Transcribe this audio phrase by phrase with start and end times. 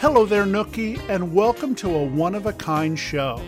[0.00, 3.38] Hello there, Nookie, and welcome to a one of a kind show.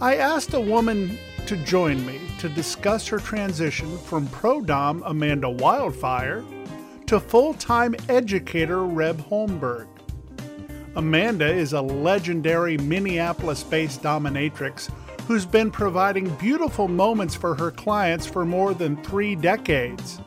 [0.00, 5.46] I asked a woman to join me to discuss her transition from pro dom Amanda
[5.46, 6.44] Wildefyre
[7.06, 9.86] to full time educator Reb Holmberg.
[10.96, 14.90] Amanda is a legendary Minneapolis based dominatrix
[15.28, 20.20] who's been providing beautiful moments for her clients for more than three decades,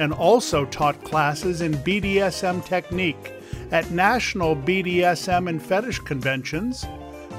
[0.00, 3.32] and also taught classes in BDSM technique
[3.70, 6.84] at national BDSM and fetish conventions,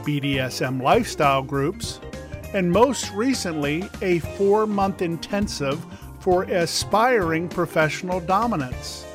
[0.04, 2.00] BDSM lifestyle groups,
[2.54, 5.84] and most recently, a four month intensive
[6.20, 9.06] for aspiring professional dominants.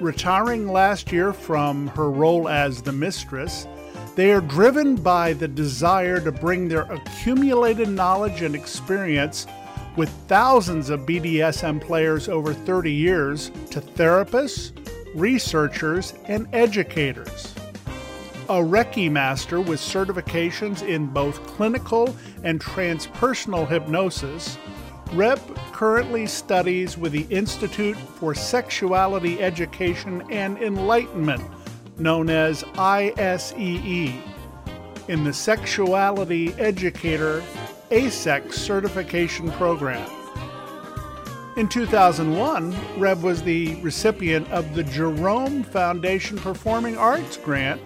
[0.00, 3.66] Retiring last year from her role as the mistress,
[4.14, 9.46] they are driven by the desire to bring their accumulated knowledge and experience
[9.96, 14.72] with thousands of BDSM players over 30 years to therapists,
[15.14, 17.54] researchers, and educators.
[18.48, 24.58] A Reiki master with certifications in both clinical and transpersonal hypnosis,
[25.12, 25.38] Reb
[25.72, 31.42] currently studies with the Institute for Sexuality Education and Enlightenment,
[31.98, 34.22] known as ISEE,
[35.08, 37.42] in the Sexuality Educator
[37.90, 40.08] AASECT certification program.
[41.54, 47.78] In 2001, Reb was the recipient of the Jerome Foundation Performing Arts Grant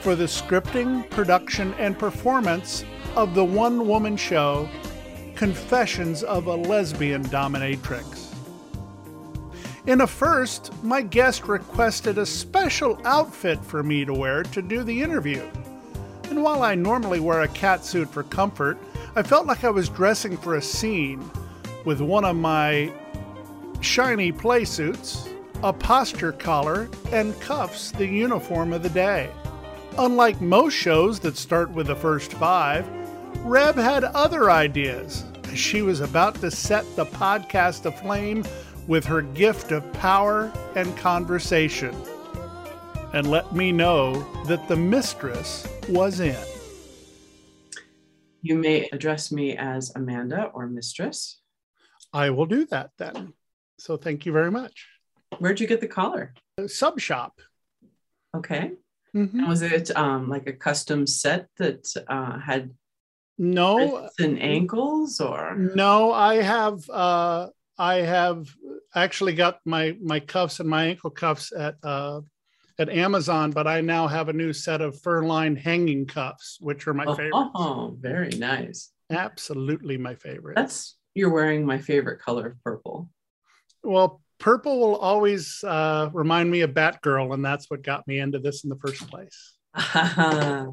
[0.00, 2.84] for the scripting, production, and performance
[3.16, 4.68] of the one woman show
[5.34, 8.32] Confessions of a Lesbian Dominatrix.
[9.88, 14.84] In a first, my guest requested a special outfit for me to wear to do
[14.84, 15.42] the interview.
[16.24, 18.78] And while I normally wear a cat suit for comfort,
[19.16, 21.28] I felt like I was dressing for a scene
[21.84, 22.92] with one of my
[23.80, 25.28] shiny play suits,
[25.62, 29.30] a posture collar, and cuffs, the uniform of the day.
[29.98, 32.88] Unlike most shows that start with the first five,
[33.38, 35.24] Reb had other ideas.
[35.54, 38.44] She was about to set the podcast aflame
[38.86, 41.94] with her gift of power and conversation.
[43.12, 46.36] And let me know that the mistress was in.
[48.42, 51.39] You may address me as Amanda or Mistress.
[52.12, 53.32] I will do that then.
[53.78, 54.88] So thank you very much.
[55.38, 56.34] Where'd you get the collar?
[56.66, 57.40] Sub shop.
[58.34, 58.72] Okay.
[59.14, 59.48] Mhm.
[59.48, 62.70] Was it um, like a custom set that uh, had
[63.38, 68.54] No, and ankles, or no, I have uh I have
[68.94, 72.20] actually got my my cuffs and my ankle cuffs at uh
[72.78, 76.86] at Amazon, but I now have a new set of fur lined hanging cuffs, which
[76.86, 77.50] are my oh, favorite.
[77.54, 78.92] oh, very nice.
[79.10, 80.56] Absolutely my favorite.
[80.56, 83.08] That's you're wearing my favorite color of purple.
[83.82, 88.38] well, purple will always uh, remind me of Batgirl, and that's what got me into
[88.38, 89.54] this in the first place.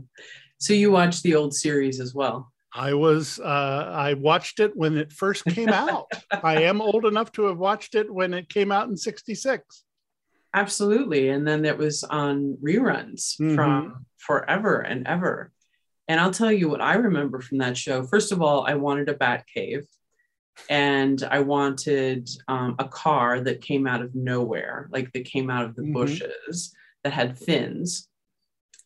[0.59, 2.51] so you watched the old series as well.
[2.73, 6.11] I was uh, I watched it when it first came out.
[6.43, 9.83] I am old enough to have watched it when it came out in '66.
[10.53, 11.29] Absolutely.
[11.29, 13.55] And then it was on reruns Mhm.
[13.55, 15.51] from forever and ever.
[16.07, 18.03] And I'll tell you what I remember from that show.
[18.03, 19.85] First of all, I wanted a bat cave
[20.69, 25.65] and I wanted um, a car that came out of nowhere, like that came out
[25.65, 25.93] of the Mhm.
[25.93, 28.07] bushes that had fins.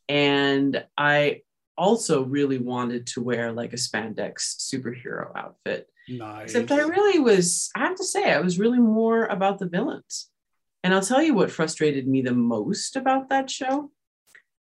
[0.10, 1.42] And I
[1.78, 5.90] also really wanted to wear like a spandex superhero outfit.
[6.08, 6.44] Nice.
[6.56, 10.30] Except I really was, I have to say, I was really more about the villains.
[10.84, 13.92] And I'll tell you what frustrated me the most about that show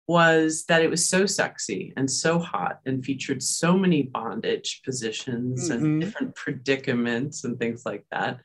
[0.09, 5.69] was that it was so sexy and so hot and featured so many bondage positions
[5.69, 5.75] Mhm.
[5.75, 8.41] and different predicaments and things like that.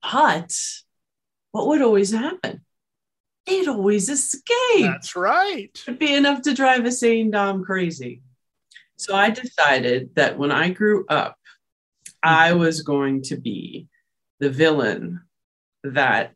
[0.00, 0.52] But
[1.50, 2.64] what would always happen?
[3.46, 4.52] They'd always escape.
[4.80, 5.70] That's right.
[5.86, 8.22] It'd be enough to drive a sane Dom crazy.
[8.96, 11.36] So I decided that when I grew up,
[12.22, 13.88] I was going to be
[14.38, 15.20] the villain
[15.82, 16.34] that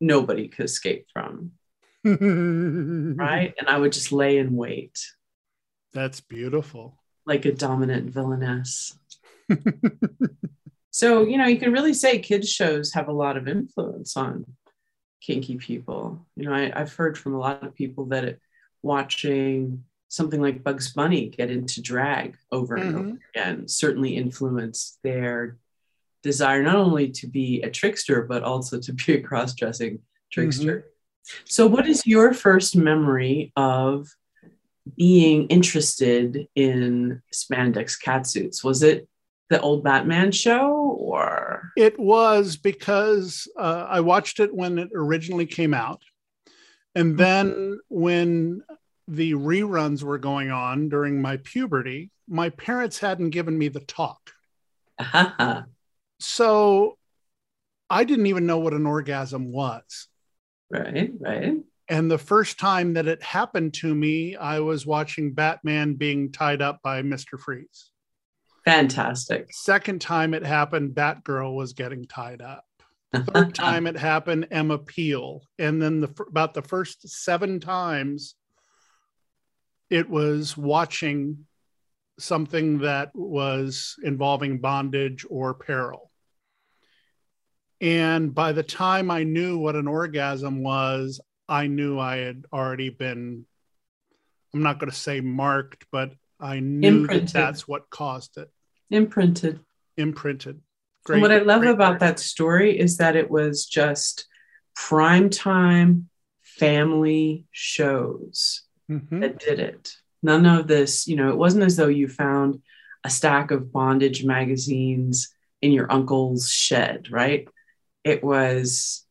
[0.00, 1.57] nobody could escape from,
[2.04, 3.54] right?
[3.58, 4.98] And I would just lay in wait
[5.92, 6.98] That's beautiful.
[7.26, 8.98] like a dominant villainess.
[10.90, 14.44] So, you know, you can really say kids' shows have a lot of influence on
[15.20, 16.26] kinky people.
[16.34, 18.40] You know, I, I've heard from a lot of people that it,
[18.82, 22.98] watching something like Bugs Bunny get into drag over and Mhm.
[22.98, 25.58] over again certainly influenced their
[26.22, 30.00] desire not only to be a trickster, but also to be a cross dressing
[30.32, 30.86] trickster.
[31.44, 34.08] So, what is your first memory of
[34.96, 38.64] being interested in spandex catsuits?
[38.64, 39.08] Was it
[39.50, 41.72] the old Batman show or?
[41.76, 46.02] It was because uh, I watched it when it originally came out.
[46.94, 48.62] And then when
[49.06, 54.32] the reruns were going on during my puberty, my parents hadn't given me the talk.
[56.20, 56.98] So
[57.88, 60.08] I didn't even know what an orgasm was.
[60.70, 61.56] Right, right.
[61.88, 66.60] And the first time that it happened to me, I was watching Batman being tied
[66.60, 67.38] up by Mr.
[67.38, 67.90] Freeze.
[68.64, 69.48] Fantastic.
[69.50, 72.64] Second time it happened, Batgirl was getting tied up.
[73.16, 75.42] Third time it happened, Emma Peel.
[75.58, 78.34] And then the about the first seven times,
[79.88, 81.46] it was watching
[82.18, 86.07] something that was involving bondage or peril.
[87.80, 92.90] And by the time I knew what an orgasm was, I knew I had already
[92.90, 93.46] been,
[94.52, 97.28] I'm not going to say marked, but I knew Imprinted.
[97.28, 98.50] that that's what caused it.
[98.90, 99.60] Imprinted.
[99.96, 100.60] Imprinted.
[101.08, 102.00] and what I love about word.
[102.00, 104.26] that story is that it was just
[104.76, 106.08] prime time
[106.42, 109.20] family shows Mhm.
[109.20, 109.94] that did it.
[110.22, 112.60] None of this, you know, it wasn't as though you found
[113.04, 115.32] a stack of bondage magazines
[115.62, 117.48] in your uncle's shed, right?
[118.04, 119.04] It was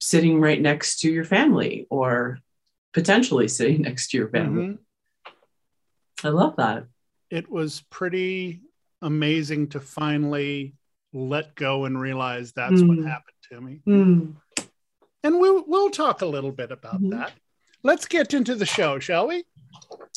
[0.00, 2.38] sitting right next to your family or
[2.92, 4.62] potentially sitting next to your family.
[4.62, 4.78] Mhm.
[6.24, 6.84] I love that.
[7.30, 8.60] It was pretty
[9.00, 10.74] amazing to finally
[11.12, 13.06] let go and realize that's what Mm.
[13.08, 13.80] happened to me.
[13.84, 14.30] Hmm.
[15.24, 17.10] And we'll, we'll talk a little bit about Mhm.
[17.10, 17.32] that.
[17.82, 19.44] Let's get into the show, shall we?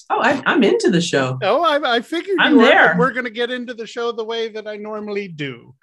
[0.10, 1.40] Oh, I, I'm into the show.
[1.42, 2.96] Oh, I, I figured I'm were, there.
[2.98, 5.74] we're going to get into the show the way that I normally do,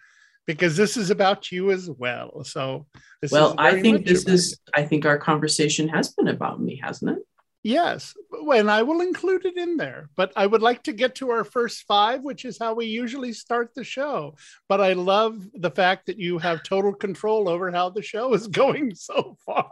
[0.47, 2.45] because this is about you as well.
[2.45, 2.87] So,
[3.21, 6.81] this Well, I think this about is, I think our conversation has been about me,
[6.83, 7.23] hasn't it?
[7.65, 10.09] Yes, and I will include it in there.
[10.17, 13.33] But I would like to get to our first five, which is how we usually
[13.33, 14.35] start the show.
[14.69, 18.47] But I love the fact that you have total control over how the show is
[18.63, 19.71] going so far.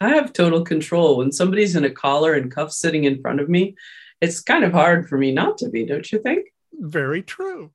[0.00, 1.18] I have total control.
[1.18, 3.76] When somebody's in a collar and cuffs sitting in front of me,
[4.22, 6.46] it's kind of hard for me not to be, don't you think?
[6.72, 7.72] Very true.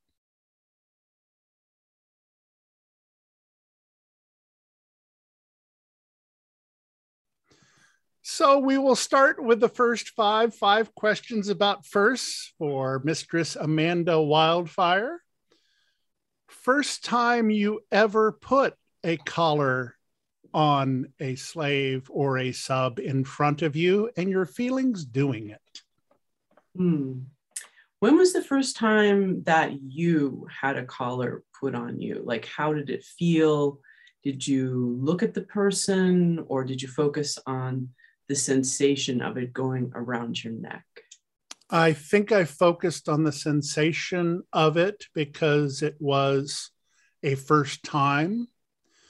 [8.28, 14.14] So we will start with the first five, five questions about firsts for Mistress Amanda
[14.14, 15.18] Wildefyre.
[16.48, 19.96] First time you ever put a collar
[20.56, 25.82] on a slave or a sub in front of you and your feelings doing it.
[26.76, 27.20] Hmm.
[28.00, 32.24] When was the first time that you had a collar put on you?
[32.26, 33.80] Like, how did it feel?
[34.24, 37.90] Did you look at the person or did you focus on
[38.28, 40.86] the sensation of it going around your neck?
[41.70, 46.72] I think I focused on the sensation of it because it was
[47.24, 48.48] a first time.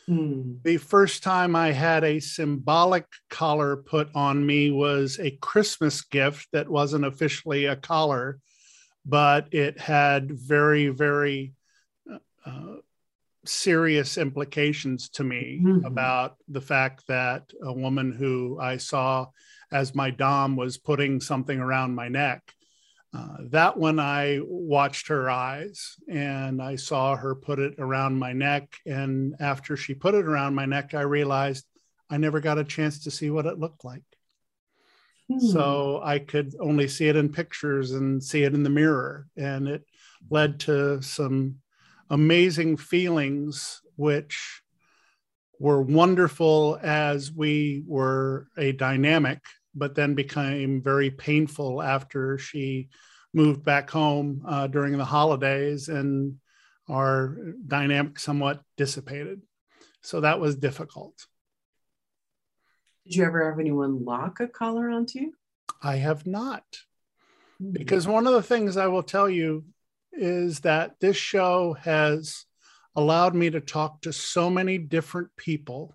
[0.08, 0.56] Hmm.
[0.64, 6.48] The first time I had a symbolic collar put on me was a Christmas gift
[6.54, 8.40] that wasn't officially a collar,
[9.06, 11.54] but it had very, very
[12.46, 12.76] uh,
[13.48, 15.86] serious implications to me Mhm.
[15.86, 19.28] about the fact that a woman who I saw
[19.72, 22.54] as my Dom was putting something around my neck.
[23.14, 28.34] Uh, that one I watched her eyes and I saw her put it around my
[28.34, 28.76] neck.
[28.86, 31.66] And after she put it around my neck, I realized
[32.10, 34.04] I never got a chance to see what it looked like.
[35.30, 35.40] Hmm.
[35.40, 39.28] So I could only see it in pictures and see it in the mirror.
[39.38, 39.86] And it
[40.30, 41.56] led to some
[42.10, 44.62] amazing feelings, which
[45.60, 49.40] were wonderful as we were a dynamic,
[49.74, 52.90] but then became very painful after she
[53.34, 56.36] moved back home uh, during the holidays and
[56.90, 59.42] our dynamic somewhat dissipated.
[60.02, 61.26] So that was difficult.
[63.06, 65.34] Did you ever have anyone lock a collar onto you?
[65.82, 66.64] I have not.
[67.62, 67.74] Mm-hmm.
[67.74, 69.66] Because one of the things I will tell you
[70.18, 72.46] is that this show has
[72.96, 75.94] allowed me to talk to so many different people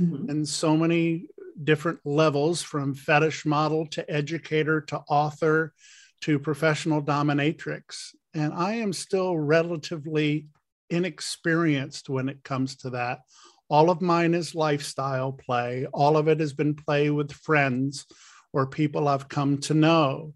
[0.00, 0.30] mm-hmm.
[0.30, 1.26] and so many
[1.62, 5.72] different levels from fetish model to educator to author
[6.20, 8.14] to professional dominatrix.
[8.34, 10.48] And I am still relatively
[10.90, 13.20] inexperienced when it comes to that.
[13.68, 18.06] All of mine is lifestyle play, all of it has been play with friends
[18.52, 20.34] or people I've come to know.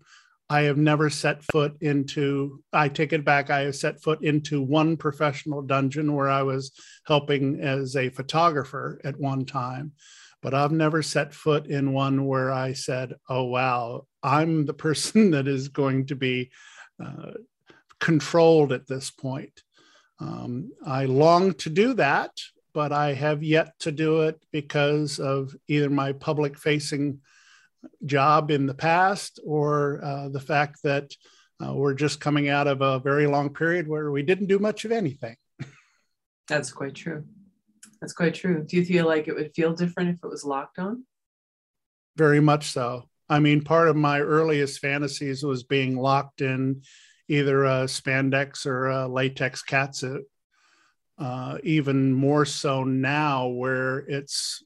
[0.52, 4.60] I have never set foot into, I take it back, I have set foot into
[4.60, 6.72] one professional dungeon where I was
[7.06, 9.92] helping as a photographer at one time.
[10.42, 15.30] But I've never set foot in one where I said, oh, wow, I'm the person
[15.30, 16.50] that is going to be
[17.02, 17.32] uh,
[17.98, 19.62] controlled at this point.
[20.20, 22.32] Um, I long to do that,
[22.74, 27.20] but I have yet to do it because of either my public facing
[28.04, 31.12] job in the past or uh, the fact that
[31.64, 34.84] uh, we're just coming out of a very long period where we didn't do much
[34.84, 35.36] of anything.
[36.48, 37.24] That's quite true.
[38.00, 38.64] That's quite true.
[38.64, 41.04] Do you feel like it would feel different if it was locked on?
[42.16, 43.08] Very much so.
[43.28, 46.82] I mean, part of my earliest fantasies was being locked in
[47.28, 50.22] either a spandex or a latex catsuit.
[51.16, 54.64] Uh, even more so now, where it's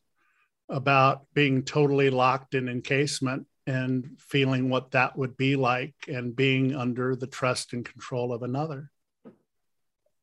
[0.68, 6.75] about being totally locked in encasement and feeling what that would be like and being
[6.75, 8.90] under the trust and control of another.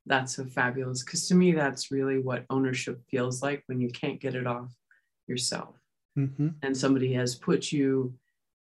[0.05, 1.03] That's so fabulous.
[1.03, 4.71] Because to me, that's really what ownership feels like when you can't get it off
[5.27, 5.75] yourself.
[6.17, 6.49] Mm-hmm.
[6.61, 8.13] And somebody has put you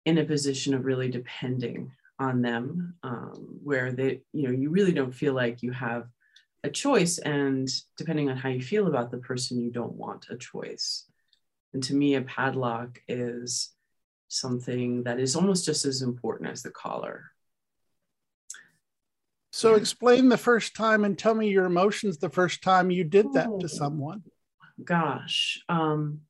[0.05, 4.93] in a position of really depending on them, um, where they, you know, you really
[4.93, 6.07] don't feel like you have
[6.65, 7.19] a choice.
[7.19, 11.07] And depending on how you feel about the person, you don't want a choice.
[11.75, 13.71] And to me, a padlock is
[14.29, 17.31] something that is almost just as important as the collar.
[19.55, 23.33] So, explain the first time and tell me your emotions the first time you did
[23.35, 24.23] that oh, to someone.
[24.83, 25.63] Gosh.
[25.69, 26.23] Um,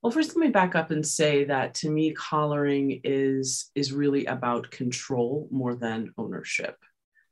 [0.00, 4.26] well, first, let me back up and say that to me, collaring is is really
[4.26, 6.76] about control more than ownership.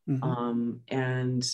[0.09, 0.23] Mm-hmm.
[0.23, 1.49] Um, and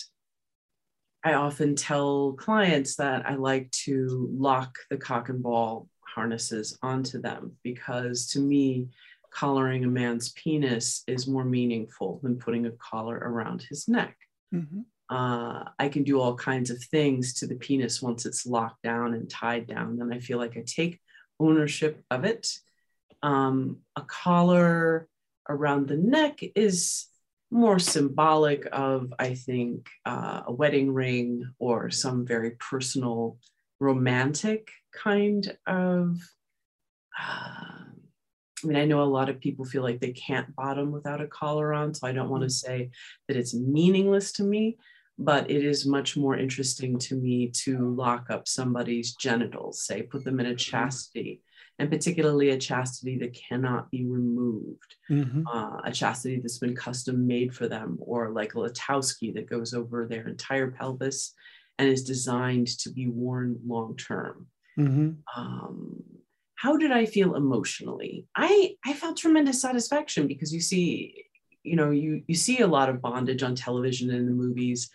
[1.23, 7.21] I often tell clients that I like to lock the cock and ball harnesses onto
[7.21, 8.89] them because to me,
[9.33, 14.15] collaring a man's penis is more meaningful than putting a collar around his neck.
[14.53, 14.81] Mm-hmm.
[15.09, 19.13] Uh, I can do all kinds of things to the penis once it's locked down
[19.13, 19.97] and tied down.
[19.97, 20.99] Then I feel like I take
[21.39, 22.47] ownership of it.
[23.21, 25.07] Um, a collar
[25.49, 27.07] around the neck is
[27.53, 33.37] more symbolic of, I think, uh, a wedding ring or some very personal,
[33.79, 36.19] romantic kind of.
[37.17, 37.83] Uh,
[38.63, 41.27] I mean, I know a lot of people feel like they can't bottom without a
[41.27, 42.73] collar on, so I don't want to mm-hmm.
[42.73, 42.91] say
[43.27, 44.77] that it's meaningless to me,
[45.19, 50.23] but it is much more interesting to me to lock up somebody's genitals, say, put
[50.23, 50.57] them in a mm-hmm.
[50.57, 51.42] chastity
[51.79, 55.47] and particularly a chastity that cannot be removed, mm-hmm.
[55.47, 59.73] uh, a chastity that's been custom made for them, or like a Latowski that goes
[59.73, 61.33] over their entire pelvis
[61.79, 64.47] and is designed to be worn long term.
[64.77, 65.11] Mm-hmm.
[65.35, 66.03] Um,
[66.55, 68.25] how did I feel emotionally?
[68.35, 71.25] I I felt tremendous satisfaction because you see,
[71.63, 74.89] you know, you you see a lot of bondage on television and in the movies,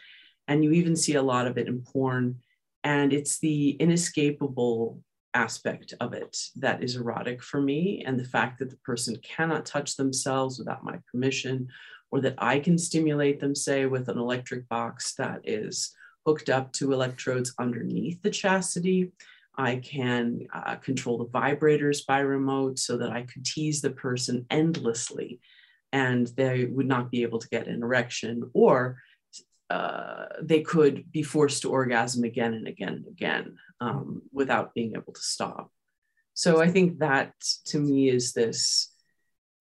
[0.47, 2.37] and you even see a lot of it in porn,
[2.85, 5.03] and it's the inescapable
[5.39, 9.65] aspect of it that is erotic for me and the fact that the person cannot
[9.65, 11.69] touch themselves without my permission
[12.11, 15.95] or that I can stimulate them say with an electric box that is
[16.27, 19.13] hooked up to electrodes underneath the chastity.
[19.57, 24.45] I can uh, control the vibrators by remote so that I could tease the person
[24.51, 25.41] endlessly
[25.93, 28.99] and they would not be able to get an erection or
[29.71, 34.95] uh, they could be forced to orgasm again and again and again um, without being
[34.97, 35.71] able to stop.
[36.35, 37.33] So I think that
[37.67, 38.93] to me is this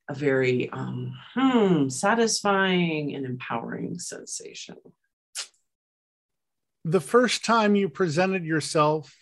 [0.10, 4.78] a very um, hmm, satisfying and empowering sensation.
[6.86, 9.14] The first time you presented yourself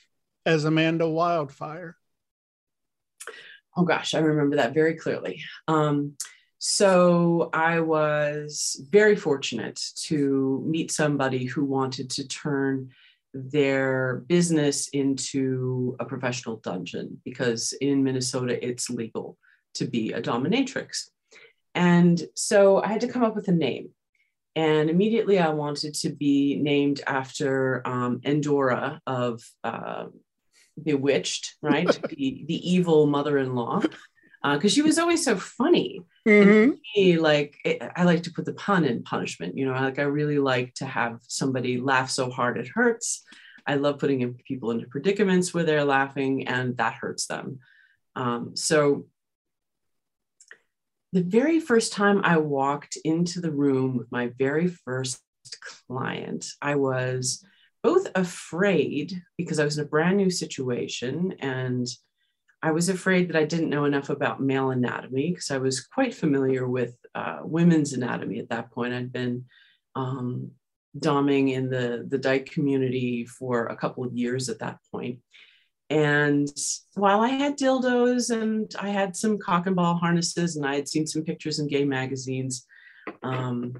[0.45, 1.93] as Amanda Wildefyre.
[3.75, 5.41] Oh gosh, I remember that very clearly.
[5.67, 6.15] Um,
[6.67, 12.89] So I was very fortunate to meet somebody who wanted to turn
[13.35, 19.37] their business into a professional dungeon because in Minnesota it's legal
[19.75, 21.11] to be a dominatrix.
[21.75, 23.89] And so I had to come up with a name.
[24.55, 30.05] And immediately I wanted to be named after um, Endora of uh,
[30.81, 31.87] Bewitched, right?
[32.09, 33.81] the, the evil mother in law,
[34.41, 36.01] because uh, she was always so funny.
[36.27, 36.71] Mm-hmm.
[36.95, 39.57] Me, like it, I like to put the pun in punishment.
[39.57, 43.23] You know, like I really like to have somebody laugh so hard it hurts.
[43.67, 47.59] I love putting people into predicaments where they're laughing and that hurts them.
[48.15, 49.05] Um, so
[51.13, 55.21] the very first time I walked into the room with my very first
[55.87, 57.43] client, I was
[57.83, 61.87] both afraid because I was in a brand new situation and
[62.65, 66.15] I was afraid that I didn't know enough about male anatomy because I was quite
[66.15, 68.91] familiar with uh, women's anatomy at that point.
[68.91, 69.45] I'd been
[69.95, 70.49] um,
[70.97, 75.19] doming in the, the dyke community for a couple of years at that point.
[75.91, 76.49] And
[76.95, 80.87] while I had dildos and I had some cock and ball harnesses and I had
[80.87, 82.65] seen some pictures in gay magazines,
[83.21, 83.75] um,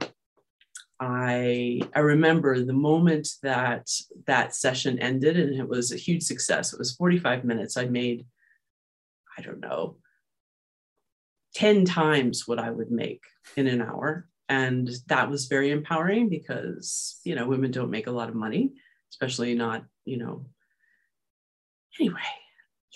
[1.00, 3.90] I I remember the moment that
[4.28, 6.72] that session ended and it was a huge success.
[6.72, 7.78] It was 45 minutes.
[7.78, 8.28] I made,
[9.38, 9.98] I don't know,
[11.56, 13.24] 10 times what I would make
[13.56, 14.28] in an hour.
[14.48, 18.74] And that was very empowering because, you know, women don't make a lot of money,
[19.12, 20.46] especially not, you know,
[22.00, 22.20] anyway,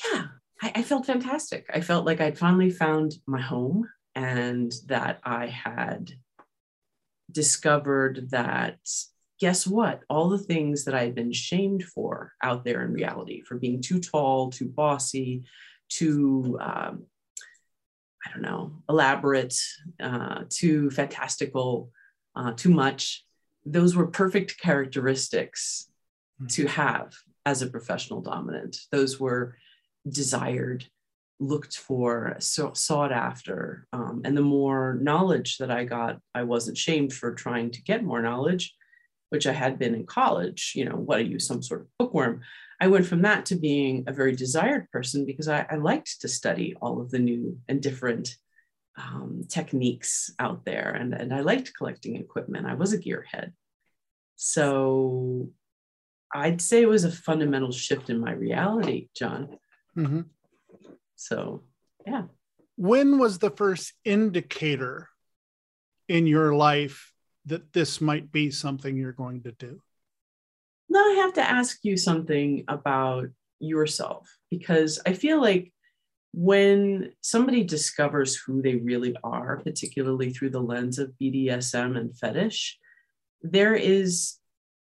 [0.06, 0.26] yeah,
[0.62, 1.66] I, I felt fantastic.
[1.74, 6.12] I felt like I'd finally found my home and that I had
[7.32, 8.80] discovered that
[9.40, 10.04] guess what?
[10.10, 13.82] All the things that I had been shamed for out there in reality, for being
[13.82, 15.46] too tall, too bossy,
[15.90, 17.04] too, um,
[18.26, 19.56] I don't know, elaborate,
[20.00, 21.92] uh, too fantastical,
[22.36, 23.26] uh, too much,
[23.66, 25.90] those were perfect characteristics
[26.42, 26.48] mm-hmm.
[26.48, 27.14] to have
[27.46, 28.78] as a professional dominant.
[28.92, 29.56] Those were
[30.08, 30.86] desired,
[31.40, 33.88] looked for, so, sought after.
[33.94, 38.04] Um, and the more knowledge that I got, I wasn't shamed for trying to get
[38.04, 38.76] more knowledge,
[39.30, 40.74] which I had been in college.
[40.76, 42.42] You know, what are you, some sort of bookworm?
[42.82, 46.28] I went from that to being a very desired person because I, I liked to
[46.28, 48.36] study all of the new and different
[48.98, 50.92] um, techniques out there.
[50.92, 52.68] And, and I liked collecting equipment.
[52.68, 53.52] I was a gearhead.
[54.36, 55.52] So
[56.34, 59.58] I'd say it was a fundamental shift in my reality, John.
[59.98, 60.22] Mm-hmm.
[61.16, 61.64] So,
[62.06, 62.24] yeah.
[62.78, 65.10] When was the first indicator
[66.08, 67.09] in your life
[67.50, 69.82] that this might be something you're going to do?
[70.90, 73.28] Now I have to ask you something about
[73.60, 75.72] yourself because I feel like
[76.34, 82.78] when somebody discovers who they really are, particularly through the lens of BDSM and fetish,
[83.42, 84.36] there is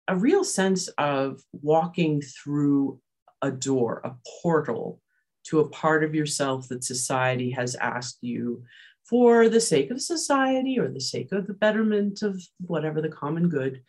[0.09, 3.01] a real sense of walking through
[3.41, 5.01] a door, a portal
[5.45, 8.62] to a part of yourself that society has asked you
[9.05, 13.49] for the sake of society or the sake of the betterment of whatever the common
[13.49, 13.83] good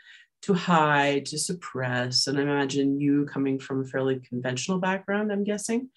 [0.44, 2.28] to hide, to suppress.
[2.28, 5.90] And I imagine you coming from a fairly conventional background, I'm guessing,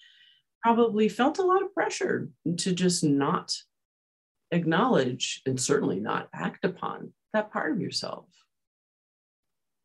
[0.63, 3.53] probably felt a lot of pressure to just not
[4.51, 8.25] acknowledge and certainly not act upon that part of yourself.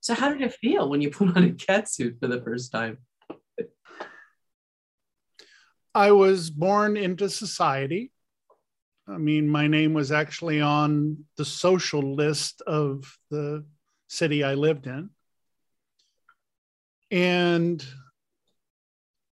[0.01, 2.71] So, how did it feel when you put on a cat suit for the first
[2.71, 2.99] time?
[5.95, 8.12] I was born into society.
[9.09, 13.65] I mean, my name was actually on the social list of the
[14.09, 15.11] city I lived in.
[17.11, 17.85] And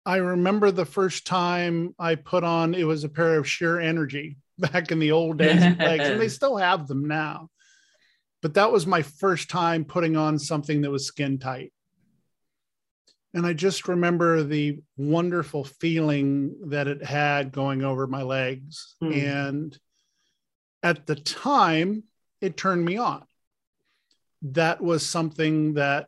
[0.05, 4.37] I remember the first time I put on it was a pair of sheer energy
[4.57, 7.49] back in the old days, L'eggs, and they still have them now
[8.41, 11.73] but that was my first time putting on something that was skin tight.
[13.37, 18.95] And I just remember the wonderful feeling that it had going over my legs.
[19.01, 19.23] Mm.
[19.23, 19.79] And
[20.81, 22.03] at the time,
[22.41, 23.23] it turned me on.
[24.41, 26.07] That was something that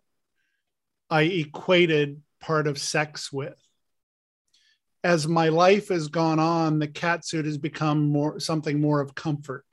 [1.09, 3.59] I equated part of sex with.
[5.03, 9.15] As my life has gone on, the cat suit has become more something more of
[9.15, 9.65] comfort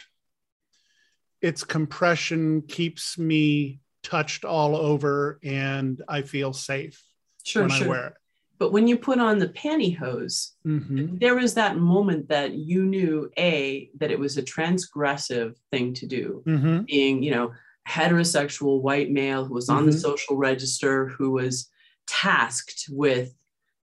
[1.41, 7.03] its compression keeps me touched all over and I feel safe
[7.47, 7.87] sure, when sure.
[7.87, 8.15] I wear it.
[8.59, 11.19] But when you put on the pantyhose, mm-hmm.
[11.19, 16.07] there was that moment that you knew a that it was a transgressive thing to
[16.07, 16.83] do, mm-hmm.
[16.83, 17.53] being you know
[17.87, 19.91] heterosexual white male who was on mm-hmm.
[19.91, 21.69] the social register, who was
[22.07, 23.35] tasked with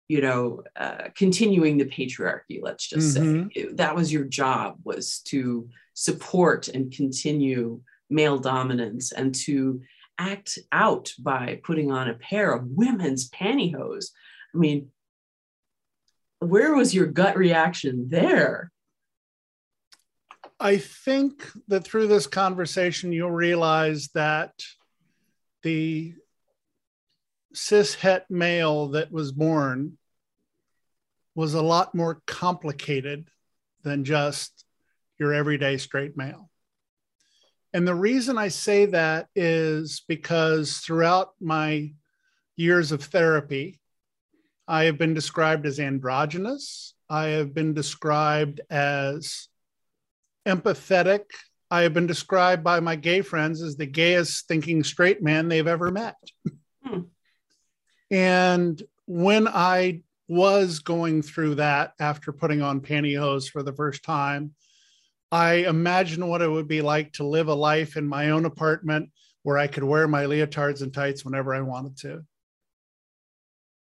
[0.10, 3.46] you know, uh, continuing the patriarchy, let's just say.
[3.56, 9.82] It- that was your job was to support and continue male dominance and to
[10.18, 14.08] act out by putting on a pair of women's pantyhose.
[14.54, 14.90] I mean,
[16.40, 18.72] where was your gut reaction there?
[20.60, 24.54] I think that through this conversation, you'll realize that
[25.64, 26.14] the
[27.54, 29.98] cis het male that was born
[31.36, 33.28] was a lot more complicated
[33.84, 34.66] than just
[35.20, 36.50] your everyday straight male.
[37.74, 41.94] And the reason I say that is because throughout my
[42.56, 43.80] years of therapy,
[44.68, 46.94] I have been described as androgynous.
[47.10, 49.48] I have been described as
[50.48, 51.24] empathetic.
[51.72, 55.68] I have been described by my gay friends as the gayest thinking straight man they've
[55.68, 56.16] ever met.
[56.84, 57.02] Hmm.
[58.12, 64.54] And when I was going through that after putting on pantyhose for the first time,
[65.34, 69.10] I imagine what it would be like to live a life in my own apartment
[69.42, 72.24] where I could wear my leotards and tights whenever I wanted to.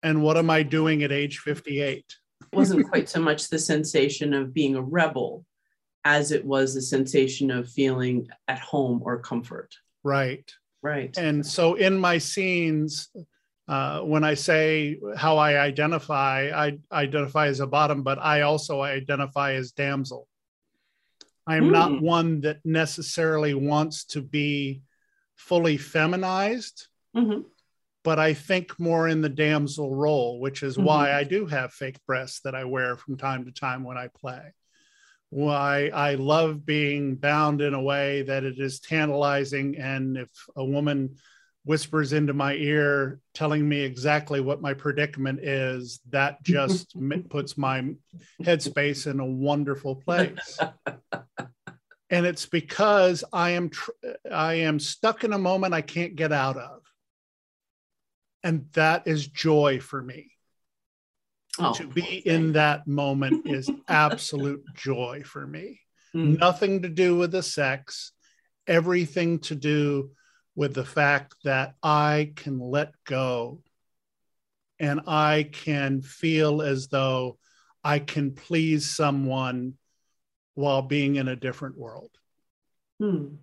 [0.02, 1.98] And what am I doing at age 58?
[1.98, 5.44] It wasn't quite so much the sensation of being a rebel
[6.04, 9.76] as it was the sensation of feeling at home or comfort.
[10.02, 10.50] Right.
[10.82, 11.16] Right.
[11.16, 13.10] And so in my scenes,
[13.68, 18.82] uh, when I say how I identify, I identify as a bottom, but I also
[18.82, 20.26] identify as damsel.
[21.48, 22.00] I am not Hmm.
[22.04, 24.82] one that necessarily wants to be
[25.34, 27.46] fully feminized, Mhm.
[28.04, 30.84] but I think more in the damsel role, which is Mhm.
[30.84, 34.08] why I do have fake breasts that I wear from time to time when I
[34.08, 34.52] play.
[35.30, 39.78] Why I love being bound in a way that it is tantalizing.
[39.78, 41.16] And if a woman
[41.68, 46.96] whispers into my ear telling me exactly what my predicament is, that just
[47.28, 47.84] puts my
[48.42, 50.58] headspace in a wonderful place.
[52.10, 53.90] and it's because I am tr-
[54.32, 56.80] I am stuck in a moment I can't get out of.
[58.42, 60.30] And that is joy for me.
[61.58, 65.80] Oh, to be in that moment is absolute joy for me.
[66.14, 66.38] Mm.
[66.38, 68.12] Nothing to do with the sex,
[68.66, 70.12] everything to do
[70.58, 73.62] with the fact that I can let go
[74.80, 77.38] and I can feel as though
[77.84, 79.74] I can please someone
[80.54, 82.10] while being in a different world.
[82.98, 83.36] Hmm.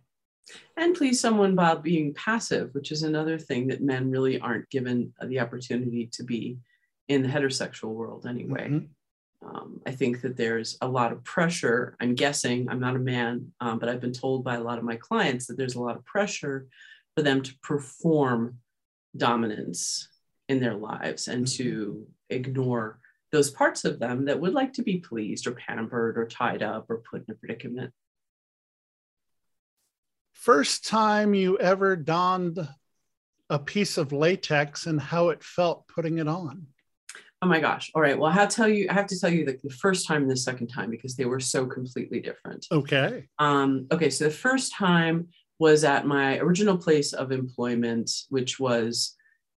[0.75, 5.13] And please someone by being passive, which is another thing that men really aren't given
[5.25, 6.57] the opportunity to be
[7.07, 8.67] in the heterosexual world anyway.
[8.67, 8.89] Mhm.
[9.41, 11.95] Um, I think that there's a lot of pressure.
[12.01, 14.83] I'm guessing, I'm not a man, um, but I've been told by a lot of
[14.83, 16.67] my clients that there's a lot of pressure
[17.15, 18.57] for them to perform
[19.15, 20.09] dominance
[20.49, 22.99] in their lives and to ignore
[23.31, 26.85] those parts of them that would like to be pleased or pampered or tied up
[26.89, 27.91] or put in a predicament.
[30.33, 32.67] First time you ever donned
[33.49, 36.67] a piece of latex and how it felt putting it on.
[37.41, 37.91] Oh my gosh.
[37.93, 38.17] All right.
[38.17, 40.23] Well, I have to tell you, I have to tell you the, the first time
[40.23, 42.65] and the second time because they were so completely different.
[42.71, 43.27] Okay.
[43.39, 45.27] Um, okay, so the first time
[45.59, 49.15] was at my original place of employment, which was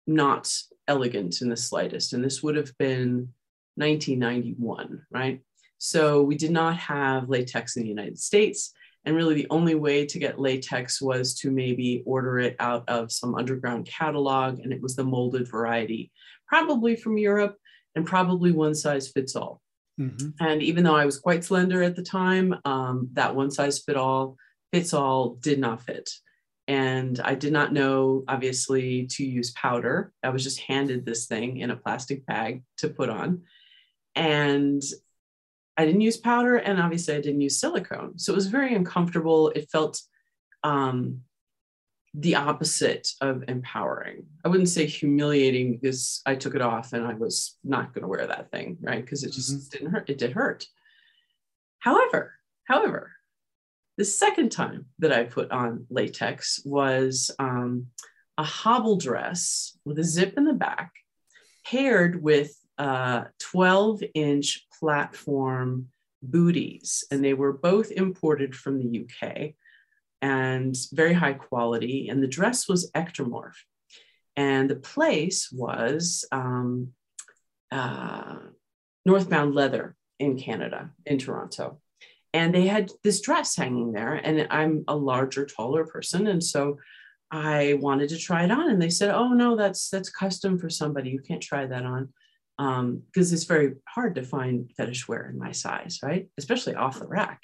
[0.08, 0.52] not
[0.88, 2.14] elegant in the slightest.
[2.14, 3.30] And this would have been
[3.76, 5.42] 1991, right?
[5.78, 8.74] So we did not have latex in the United States.
[9.06, 13.12] And really, the only way to get latex was to maybe order it out of
[13.12, 16.12] some underground catalog, and it was the molded variety,
[16.48, 17.56] probably from Europe,
[17.94, 19.62] and probably one size fits all.
[20.00, 20.34] Mhm.
[20.40, 23.96] And even though I was quite slender at the time, um, that one size fit
[23.96, 24.38] all
[24.76, 26.10] fits all did not fit.
[26.68, 30.12] And I did not know, obviously, to use powder.
[30.22, 33.44] I was just handed this thing in a plastic bag to put on.
[34.16, 34.82] And
[35.78, 38.18] I didn't use powder, and obviously, I didn't use silicone.
[38.18, 39.50] So it was very uncomfortable.
[39.50, 40.02] It felt
[40.64, 41.22] um,
[42.14, 44.26] the opposite of empowering.
[44.44, 48.08] I wouldn't say humiliating because I took it off and I was not going to
[48.08, 49.04] wear that thing, right?
[49.04, 49.70] Because it just Mhm.
[49.72, 50.10] didn't hurt.
[50.10, 50.66] It did hurt.
[51.80, 52.34] However,
[52.64, 53.15] however,
[53.98, 57.88] the second time that I put on latex was um,
[58.38, 60.92] a hobble dress with a zip in the back,
[61.66, 65.88] paired with uh, 12 inch platform
[66.22, 67.06] booties.
[67.10, 69.54] And they were both imported from the UK
[70.22, 72.10] and very high quality.
[72.10, 73.56] And the dress was ectomorph.
[74.36, 76.90] And the place was um,
[77.72, 78.40] uh,
[79.06, 81.80] Northbound Leather in Canada, in Toronto.
[82.36, 84.16] And they had this dress hanging there.
[84.16, 86.28] And I'm a larger, taller person.
[86.28, 86.78] And so
[87.32, 88.70] I wanted to try it on.
[88.70, 91.12] And they said, oh, no, that's that's custom for somebody.
[91.12, 92.10] You can't try that on.
[92.58, 96.28] because um, it's very hard to find fetish wear in my size, right?
[96.38, 97.42] Especially off the rack.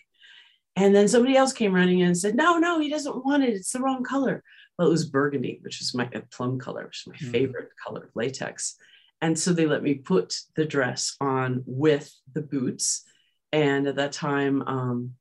[0.76, 3.54] And then somebody else came running in and said, no, no, he doesn't want it.
[3.54, 4.44] It's the wrong color.
[4.78, 7.32] Well, it was burgundy, which is my plum color, which is my mm.
[7.32, 8.76] favorite color of latex.
[9.22, 13.06] And so they let me put the dress on with the boots.
[13.52, 15.14] And at that time, um,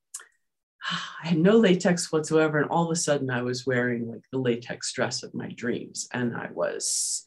[1.25, 2.59] I had no latex whatsoever.
[2.59, 6.09] And all of a sudden, I was wearing like the latex dress of my dreams.
[6.13, 7.27] And I was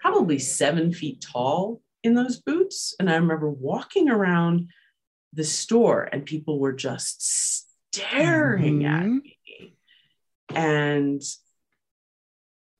[0.00, 2.94] probably seven feet tall in those boots.
[2.98, 4.68] And I remember walking around
[5.32, 7.22] the store and people were just
[7.94, 8.94] staring mm-hmm.
[8.94, 9.38] at me.
[10.54, 11.22] And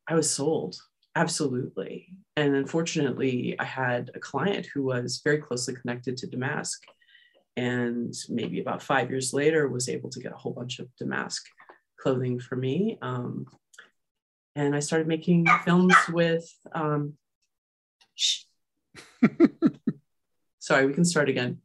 [0.08, 0.76] I was sold,
[1.14, 2.08] absolutely.
[2.36, 6.80] And unfortunately, I had a client who was very closely connected to Damask.
[7.56, 11.42] And maybe about five years later, was able to get a whole bunch of Damask
[12.00, 12.98] clothing for me.
[13.02, 13.46] Um,
[14.56, 16.50] and I started making films with.
[16.74, 17.14] Um,
[20.58, 21.58] sorry, we can start again.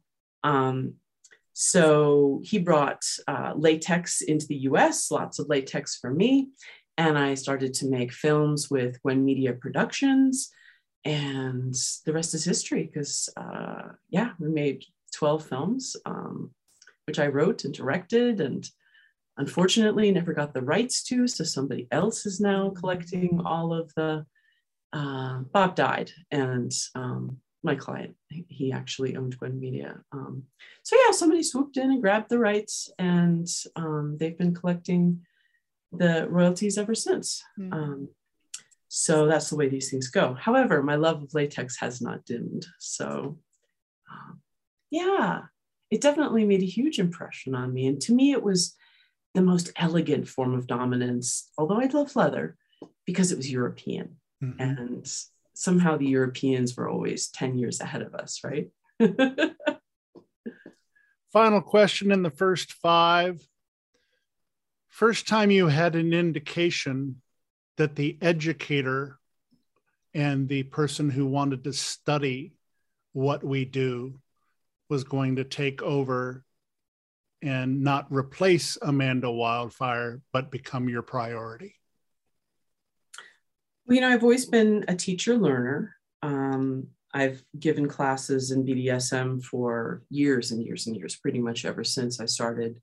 [0.44, 0.94] Um,
[1.52, 6.50] so he brought uh, latex into the US, lots of latex for me.
[6.96, 10.50] And I started to make films with Gwen Media Productions.
[11.04, 11.74] And
[12.06, 16.50] the rest is history because, uh, yeah, we made 12 films, um,
[17.06, 18.40] which I wrote and directed.
[18.40, 18.68] And
[19.36, 21.26] unfortunately, never got the rights to.
[21.26, 24.26] So somebody else is now collecting all of the.
[24.90, 28.14] Uh, Bob died, and um, my client.
[28.30, 30.00] He actually owned Gwen Media.
[30.12, 30.44] Um,
[30.82, 35.20] so yeah, somebody swooped in and grabbed the rights, and um, they've been collecting
[35.92, 37.42] the royalties ever since.
[37.58, 37.72] Mm.
[37.72, 38.08] Um,
[38.88, 40.34] so that's the way these things go.
[40.34, 42.66] However, my love of latex has not dimmed.
[42.78, 43.38] So
[44.10, 44.40] um,
[44.90, 45.42] yeah,
[45.90, 47.86] it definitely made a huge impression on me.
[47.86, 48.74] And to me, it was
[49.34, 52.56] the most elegant form of dominance, although I love leather
[53.06, 54.16] because it was European.
[54.42, 54.60] Mm-hmm.
[54.60, 55.10] And
[55.54, 58.70] somehow the Europeans were always 10 years ahead of us, right?
[61.32, 63.40] Final question in the first five.
[64.88, 67.20] First time you had an indication
[67.76, 69.18] that the educator
[70.14, 72.54] and the person who wanted to study
[73.12, 74.20] what we do
[74.88, 76.44] was going to take over
[77.42, 81.74] and not replace Amanda Wildefyre, but become your priority?
[83.86, 85.94] Well, you know, I've always been a teacher learner.
[86.22, 91.84] Um, I've given classes in BDSM for years and years and years, pretty much ever
[91.84, 92.80] since I started.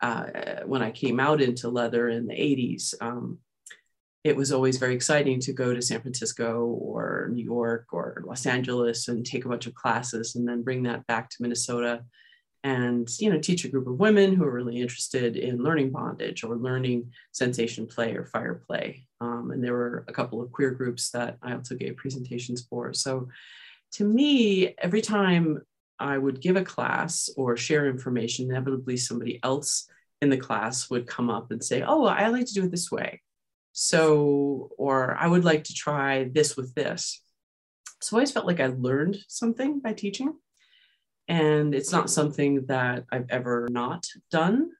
[0.00, 0.26] Uh,
[0.66, 3.38] when I came out into leather in the 80s, um,
[4.24, 8.46] it was always very exciting to go to San Francisco or New York or Los
[8.46, 12.02] Angeles and take a bunch of classes and then bring that back to Minnesota.
[12.64, 16.42] And you know teach a group of women who are really interested in learning bondage
[16.42, 19.06] or learning sensation play or fire play.
[19.20, 22.94] Um, and there were a couple of queer groups that i also gave presentations for.
[22.94, 23.28] So
[23.92, 25.60] to me every time
[25.98, 29.86] i would give a class or share information inevitably somebody else
[30.22, 32.90] in the class would come up and say oh i like to do it this
[32.90, 33.20] way
[33.74, 37.20] so or i would like to try this with this
[38.00, 40.32] so i always felt like i learned something by teaching
[41.28, 44.70] and it's not something that I've ever not done.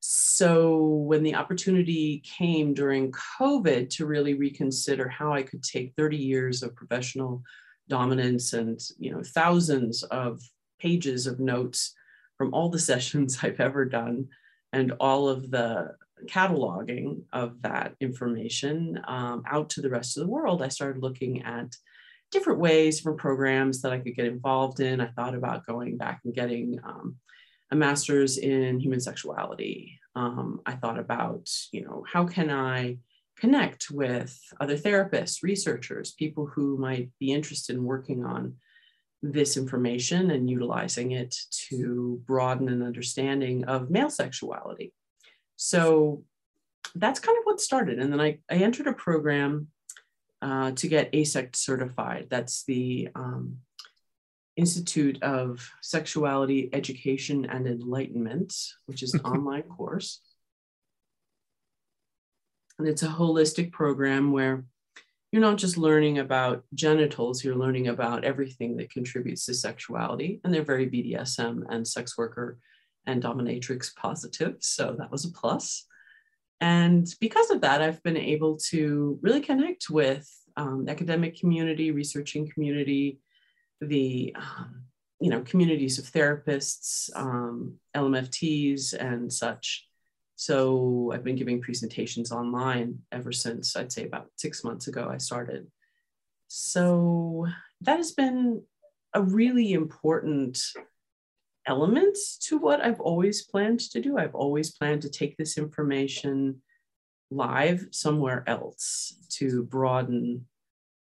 [0.00, 6.16] So when the opportunity came during COVID to really reconsider how I could take 30
[6.16, 7.42] years of professional
[7.88, 10.40] dominance and you know thousands of
[10.78, 11.94] pages of notes
[12.38, 14.28] from all the sessions I've ever done
[14.72, 20.30] and all of the cataloging of that information um, out to the rest of the
[20.30, 21.74] world, I started looking at
[22.30, 25.00] different ways, different programs that I could get involved in.
[25.00, 27.16] I thought about going back and getting um,
[27.70, 29.98] a master's in human sexuality.
[30.14, 32.98] Um, I thought about, you know, how can I
[33.36, 38.54] connect with other therapists, researchers, people who might be interested in working on
[39.22, 44.92] this information and utilizing it to broaden an understanding of male sexuality.
[45.62, 46.24] So
[46.94, 47.98] that's kind of what started.
[47.98, 49.68] And then I, I entered a program
[50.40, 52.28] uh, to get AASECT certified.
[52.30, 53.58] That's the um,
[54.56, 58.54] Institute of Sexuality, Education, and Enlightenment,
[58.86, 60.22] which is an online course.
[62.78, 64.64] And it's a holistic program where
[65.30, 70.40] you're not just learning about genitals, you're learning about everything that contributes to sexuality.
[70.42, 72.56] And they're very BDSM and sex worker
[73.10, 74.56] and dominatrix positive.
[74.60, 75.86] So that was a plus.
[76.60, 82.50] And because of that, I've been able to really connect with um, academic community, researching
[82.50, 83.18] community,
[83.80, 84.84] the um,
[85.20, 89.86] you know communities of therapists, um, LMFTs, and such.
[90.36, 95.18] So I've been giving presentations online ever since I'd say about six months ago I
[95.18, 95.66] started.
[96.48, 97.46] So
[97.82, 98.62] that has been
[99.14, 100.58] a really important
[101.70, 104.18] element to what I've always planned to do.
[104.18, 106.62] I've always planned to take this information
[107.30, 110.46] live somewhere else to broaden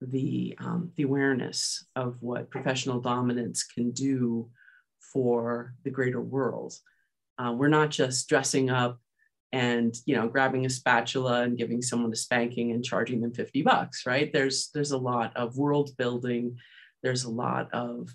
[0.01, 4.51] the, um, the awareness of what professional dominance can do
[5.13, 6.75] for the greater world.
[7.39, 8.99] Uh, we're not just dressing up
[9.53, 13.63] and you know grabbing a spatula and giving someone a spanking and charging them 50
[13.63, 16.59] bucks right there's there's a lot of world building
[17.05, 18.13] there's a lot of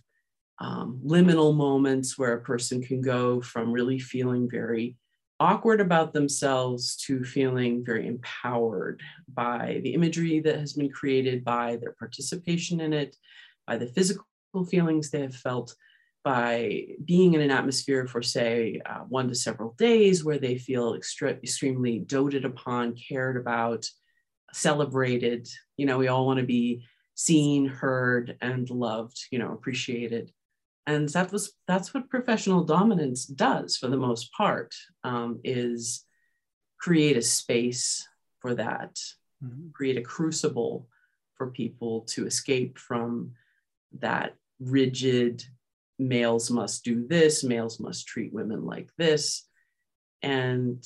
[0.62, 4.96] um, liminal moments where a person can go from really feeling very
[5.40, 9.02] awkward about themselves to feeling very empowered
[9.34, 13.16] by the imagery that has been created by their participation in it
[13.66, 14.26] by the physical
[14.70, 15.76] feelings they have felt
[16.24, 20.94] by being in an atmosphere for, say, uh, one to several days where they feel
[20.94, 23.88] extre- extremely doted upon, cared about,
[24.54, 25.48] celebrated.
[25.78, 30.32] You know, we all want to be seen, heard, and loved, you know, appreciated.
[30.88, 36.06] And that was that's what professional dominance does for the most part, um, is
[36.80, 38.08] create a space
[38.40, 38.96] for that,
[39.44, 39.70] mm-hmm.
[39.74, 40.88] create a crucible
[41.36, 43.32] for people to escape from
[44.00, 45.44] that rigid
[46.00, 49.48] males must do this, males must treat women like this.
[50.24, 50.84] And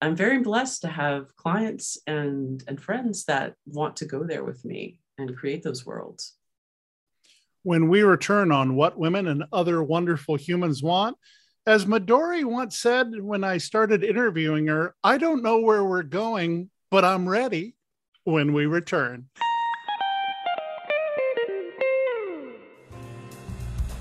[0.00, 4.64] I'm very blessed to have clients and, and friends that want to go there with
[4.64, 6.34] me and create those worlds.
[7.64, 11.16] When we return on what women and other wonderful humans want,
[11.64, 16.70] as Midori once said when I started interviewing her, I don't know where we're going,
[16.90, 17.76] but I'm ready
[18.24, 19.26] when we return.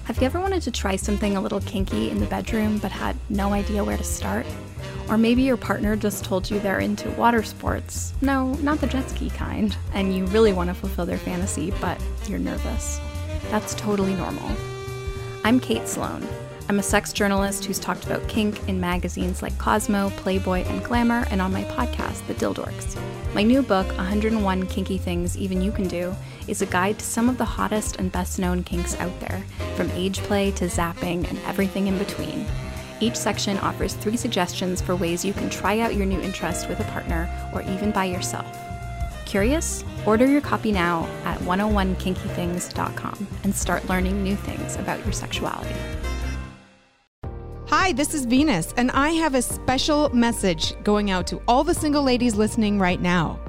[0.06, 3.15] Have you ever wanted to try something a little kinky in the bedroom but had
[3.30, 4.47] no idea where to start?
[5.08, 8.13] Or maybe your partner just told you they're into water sports.
[8.21, 9.78] No, not the jet ski kind.
[9.93, 13.00] And you really want to fulfill their fantasy, but you're nervous.
[13.49, 14.49] That's totally normal.
[15.43, 16.27] I'm Kate Sloan.
[16.69, 21.25] I'm a sex journalist who's talked about kink in magazines like Cosmo, Playboy, and Glamour,
[21.30, 22.97] and on my podcast, The Dildorks.
[23.34, 26.15] My new book, 101 Kinky Things Even You Can Do,
[26.47, 29.43] is a guide to some of the hottest and best known kinks out there,
[29.75, 32.45] from age play to zapping and everything in between.
[33.01, 36.80] Each section offers three suggestions for ways you can try out your new interest with
[36.80, 38.70] a partner or even by yourself.
[39.32, 39.86] Curious?
[40.06, 45.74] Order your copy now at 101kinkythings.com and start learning new things about your sexuality.
[47.67, 51.74] Hi, this is Venus, and I have a special message going out to all the
[51.74, 53.39] single ladies listening right now.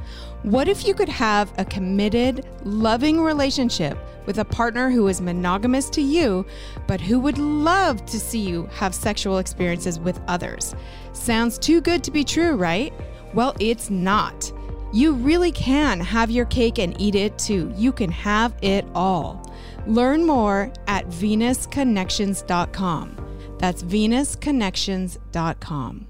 [0.44, 5.90] What if you could have a committed, loving relationship with a partner who is monogamous
[5.90, 6.46] to you,
[6.86, 10.76] but who would love to see you have sexual experiences with others?
[11.12, 12.94] Sounds too good to be true, right?
[13.34, 14.52] Well, it's not.
[14.92, 17.72] You really can have your cake and eat it too.
[17.76, 19.54] You can have it all.
[19.86, 23.16] Learn more at venusconnections.com.
[23.58, 26.06] That's venusconnections.com.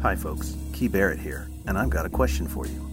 [0.00, 0.56] Hi, folks.
[0.72, 2.90] Key Barrett here and I've got a question for you.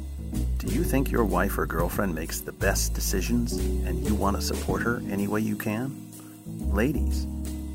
[0.58, 4.42] Do you think your wife or girlfriend makes the best decisions and you want to
[4.42, 6.10] support her any way you can?
[6.72, 7.26] Ladies,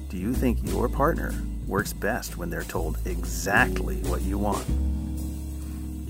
[0.09, 1.35] do you think your partner
[1.67, 4.65] works best when they're told exactly what you want?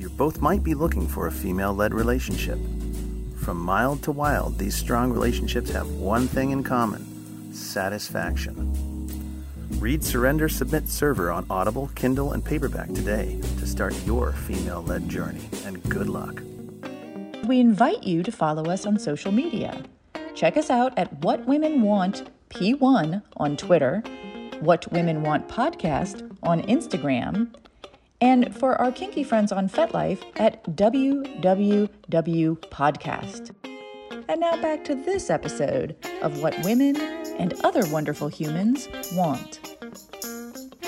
[0.06, 2.60] You both might be looking for a female led relationship.
[3.38, 9.08] From mild to wild, these strong relationships have one thing in common satisfaction.
[9.80, 15.08] Read Surrender Submit Server on Audible, Kindle, and paperback today to start your female led
[15.08, 15.42] journey.
[15.64, 16.40] And good luck.
[17.48, 19.82] We invite you to follow us on social media.
[20.36, 24.04] Check us out at What Women Want P1 on Twitter,
[24.60, 27.52] What Women Want Podcast on Instagram,
[28.20, 31.88] and for our kinky friends on FetLife at WWW
[32.70, 33.54] Podcast.
[34.28, 39.60] And now back to this episode of What Women and Other Wonderful Humans Want.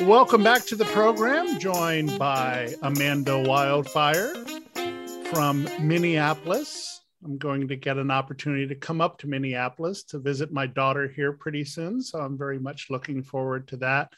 [0.03, 7.03] Welcome back to the program, joined by Amanda Wildefyre from Minneapolis.
[7.25, 11.09] I'm going to get an opportunity to come up to Minneapolis to visit my daughter
[11.09, 12.01] here pretty soon.
[12.01, 14.13] So I'm very much looking forward to that.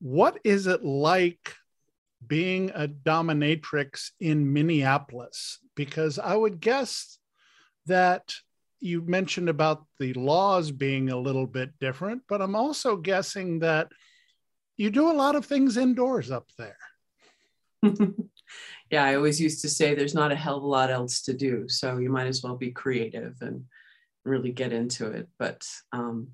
[0.00, 1.54] What is it like
[2.26, 5.58] being a dominatrix in Minneapolis?
[5.74, 7.18] Because I would guess
[7.86, 8.34] that
[8.80, 13.88] you mentioned about the laws being a little bit different, but I'm also guessing that
[14.76, 16.78] you do a lot of things indoors up there.
[18.90, 21.34] yeah, I always used to say there's not a hell of a lot else to
[21.34, 21.68] do.
[21.68, 23.64] So you might as well be creative and
[24.24, 25.28] really get into it.
[25.38, 26.28] But um,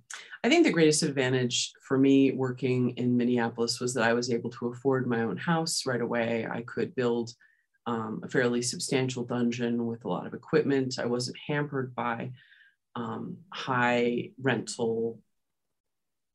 [0.44, 4.50] I think the greatest advantage for me working in Minneapolis was that I was able
[4.50, 6.46] to afford my own house right away.
[6.50, 7.32] I could build
[7.86, 10.98] um, a fairly substantial dungeon with a lot of equipment.
[10.98, 12.32] I wasn't hampered by
[12.96, 15.20] um, high rental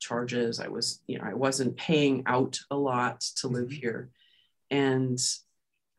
[0.00, 0.60] charges.
[0.60, 3.80] I was, you know, I wasn't paying out a lot to live mm-hmm.
[3.80, 4.10] here.
[4.70, 5.18] And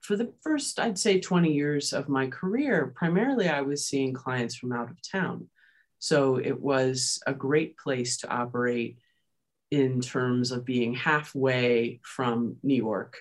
[0.04, 4.54] for the first, I'd say 20 years of my career, primarily I was seeing clients
[4.54, 5.48] from out of town.
[6.00, 9.00] So it was a great place to operate
[9.72, 13.18] in terms of being halfway from New York,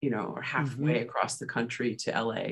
[0.00, 1.08] you know, or halfway mm-hmm.
[1.08, 2.44] across the country to LA.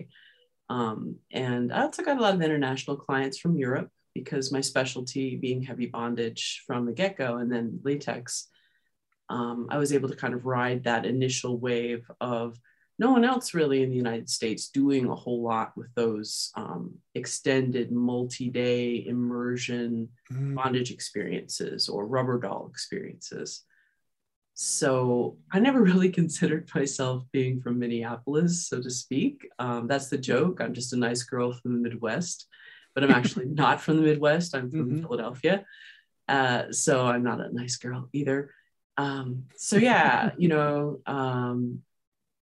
[0.71, 5.37] Um, and I also got a lot of international clients from Europe because my specialty
[5.37, 8.47] being heavy bondage from the get go and then latex,
[9.29, 12.57] um, I was able to kind of ride that initial wave of
[13.03, 16.95] no one else really in the United States doing a whole lot with those um,
[17.15, 20.55] extended multi day immersion mm.
[20.55, 23.65] bondage experiences or rubber doll experiences.
[24.55, 29.49] So I never really considered myself being from Minneapolis, so to speak.
[29.59, 30.61] Um, that's the joke.
[30.61, 32.47] I'm just a nice girl from the Midwest
[32.95, 34.55] but I'm actually not from the Midwest.
[34.55, 35.01] I'm from mm-hmm.
[35.03, 35.65] Philadelphia.
[36.29, 38.51] Uh, so I'm not a nice girl either.
[38.97, 41.83] Um, so yeah, you know, um,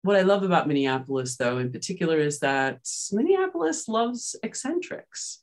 [0.04, 5.40] what I love about Minneapolis, though, in particular, is that Minneapolis loves eccentrics.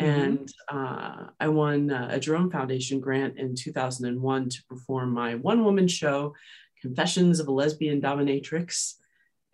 [0.00, 0.20] Mm-hmm.
[0.20, 5.64] And uh, I won uh, a Jerome Foundation grant in 2001 to perform my one
[5.64, 6.34] woman show,
[6.82, 8.94] Confessions of a Lesbian Dominatrix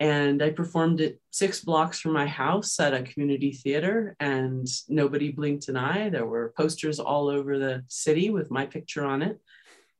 [0.03, 5.31] and I performed it six blocks from my house at a community theater, and nobody
[5.31, 6.09] blinked an eye.
[6.09, 9.39] There were posters all over the city with my picture on it,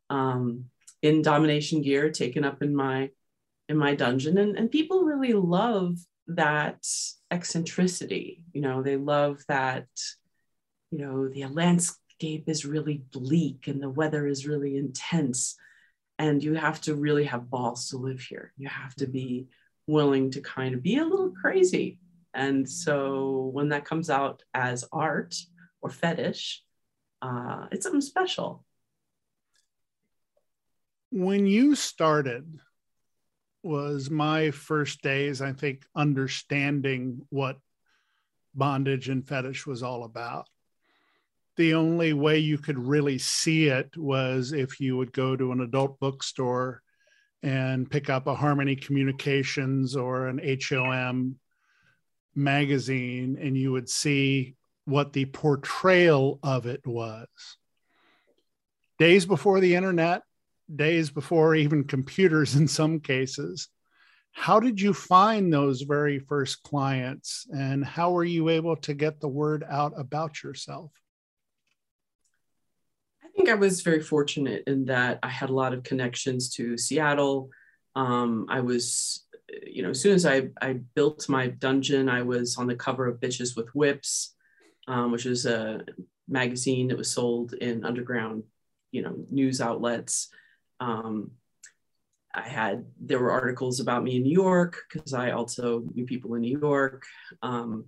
[0.10, 0.66] um,
[1.02, 3.12] in domination gear, taken up in my
[3.70, 5.98] in my dungeon, and, and people really love
[6.28, 6.86] that
[7.32, 8.44] eccentricity.
[8.54, 9.88] You know, they love that.
[10.92, 15.56] You know, the landscape is really bleak and the weather is really intense,
[16.20, 18.54] and you have to really have balls to live here.
[18.58, 19.48] You have to be
[19.88, 22.00] willing to kind of be a little crazy.
[22.34, 25.36] And so when that comes out as art
[25.82, 26.64] or fetish,
[27.22, 28.66] uh, it's something special.
[31.12, 32.60] When you started,
[33.64, 37.58] was my first days, I think, understanding what
[38.54, 40.48] bondage and fetish was all about.
[41.56, 45.62] The only way you could really see it was if you would go to an
[45.62, 46.82] adult bookstore
[47.42, 51.36] and pick up a Harmony Communications or an HOM
[52.36, 54.56] magazine, and you would see
[54.86, 57.28] what the portrayal of it was.
[58.98, 60.24] Days before the internet,
[60.74, 63.70] days before even computers in some cases.
[64.32, 69.20] How did you find those very first clients, and how were you able to get
[69.20, 70.92] the word out about yourself?
[73.24, 76.78] I think I was very fortunate in that I had a lot of connections to
[76.78, 77.50] Seattle.
[77.96, 79.26] Um, I was,
[79.68, 83.08] you know, as soon as I, I built my dungeon, I was on the cover
[83.08, 84.36] of Bitches with Whips,
[84.88, 85.82] um, which is a
[86.28, 88.44] magazine that was sold in underground,
[88.92, 90.30] you know, news outlets.
[90.80, 91.32] Um,
[92.34, 96.34] I had, there were articles about me in New York because I also knew people
[96.34, 97.06] in New York.
[97.44, 97.86] Um,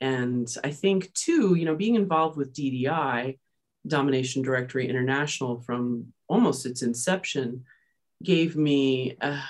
[0.00, 3.38] and I think too, you know, being involved with DDI,
[3.86, 7.64] Domination Directory International from almost its inception
[8.22, 9.40] gave me, a,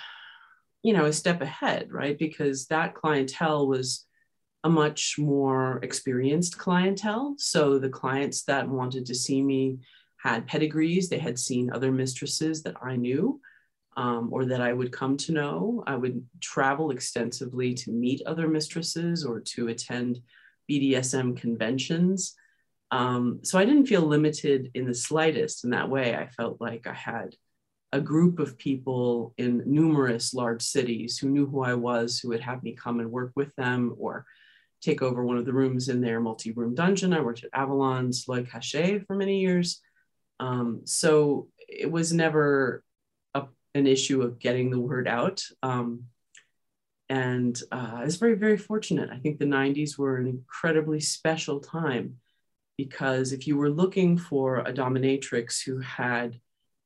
[0.83, 2.17] you know, a step ahead, right?
[2.17, 4.07] Because that clientele was
[4.63, 7.35] a much more experienced clientele.
[7.39, 9.79] So the clients that wanted to see me
[10.27, 13.41] had pedigrees, they had seen other mistresses that I knew.
[13.99, 15.83] Um, or that I would come to know.
[15.87, 20.21] I would travel extensively to meet other mistresses or to attend
[20.71, 22.35] BDSM conventions.
[22.91, 26.15] Um, so I didn't feel limited in the slightest in that way.
[26.15, 27.35] I felt like I had
[27.93, 32.41] a group of people in numerous large cities who knew who I was, who would
[32.41, 34.27] have me come and work with them or
[34.83, 37.13] take over one of the rooms in their multi room dungeon.
[37.13, 39.81] I worked at Avalon's Le Cachet for many years.
[40.41, 42.83] Um, so it was never
[43.35, 45.43] a, an issue of getting the word out.
[45.63, 46.05] Um,
[47.09, 49.11] and uh, I was very, very fortunate.
[49.11, 52.17] I think the 90s were an incredibly special time
[52.77, 56.39] because if you were looking for a dominatrix who had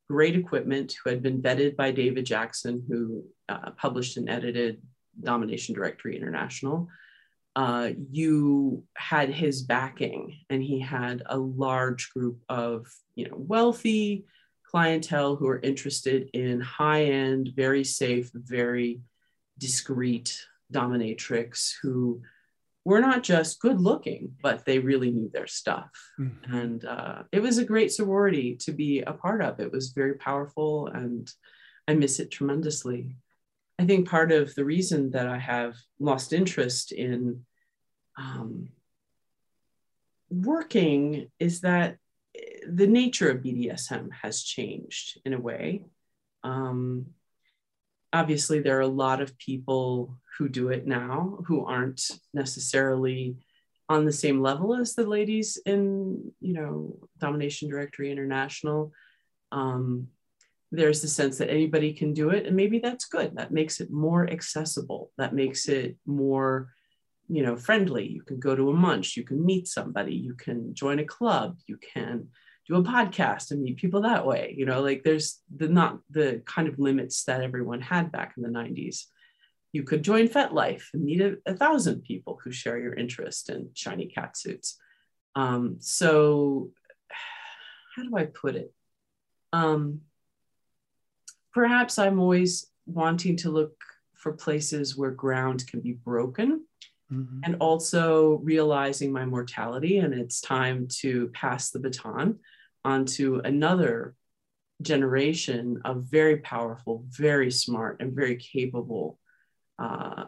[0.08, 4.80] great equipment, who had been vetted by David Jackson, who uh, published and edited
[5.20, 6.88] Domination Directory International,
[7.56, 14.24] uh, you had his backing, and he had a large group of you know wealthy
[14.64, 19.00] clientele who are interested in high-end, very safe, very
[19.58, 20.40] discreet
[20.72, 22.22] dominatrix who
[22.84, 25.90] were not just good looking, but they really knew their stuff.
[26.18, 26.54] Mm-hmm.
[26.54, 29.60] And uh, it was a great sorority to be a part of.
[29.60, 31.30] It was very powerful and
[31.86, 33.16] I miss it tremendously.
[33.80, 37.46] I think part of the reason that I have lost interest in
[38.18, 38.68] um,
[40.28, 41.96] working is that
[42.68, 45.86] the nature of BDSM has changed in a way.
[46.44, 47.06] Um,
[48.12, 52.02] obviously, there are a lot of people who do it now who aren't
[52.34, 53.36] necessarily
[53.88, 58.92] on the same level as the ladies in, you know, Domination Directory International.
[59.50, 60.08] Um,
[60.72, 63.36] there's the sense that anybody can do it, and maybe that's good.
[63.36, 65.10] That makes it more accessible.
[65.18, 66.72] That makes it more
[67.28, 68.06] you know friendly.
[68.06, 69.16] You can go to a munch.
[69.16, 70.14] You can meet somebody.
[70.14, 71.58] You can join a club.
[71.66, 72.28] You can
[72.68, 74.54] do a podcast and meet people that way.
[74.56, 78.42] You know like there's the not the kind of limits that everyone had back in
[78.42, 79.06] the 90s
[79.72, 83.70] you could join FetLife and meet a, a thousand people who share your interest in
[83.74, 84.78] shiny cat suits.
[85.36, 86.70] Um, so
[87.96, 88.72] how do i put it?
[89.52, 90.02] Um,
[91.52, 93.72] perhaps i'm always wanting to look
[94.14, 96.64] for places where ground can be broken
[97.12, 97.40] mm-hmm.
[97.44, 102.38] and also realizing my mortality and it's time to pass the baton
[102.84, 104.14] onto another
[104.82, 109.18] generation of very powerful, very smart, and very capable
[109.78, 110.24] uh,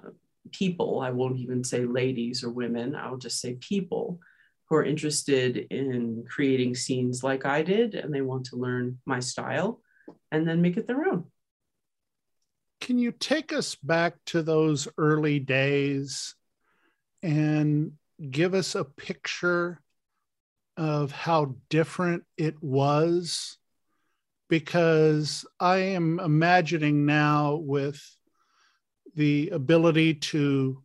[0.50, 1.00] people.
[1.00, 4.20] I won't even say ladies or women, I'll just say people
[4.68, 9.20] who are interested in creating scenes like I did and they want to learn my
[9.20, 9.80] style
[10.32, 11.26] and then make it their own.
[12.80, 16.34] Can you take us back to those early days
[17.22, 17.92] and
[18.28, 19.80] give us a picture
[20.76, 23.58] of how different it was?
[24.48, 28.02] Because I am imagining now with
[29.14, 30.82] the ability to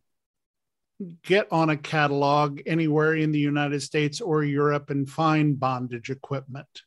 [1.22, 6.82] get on a catalog anywhere in the United States or Europe and find bondage equipment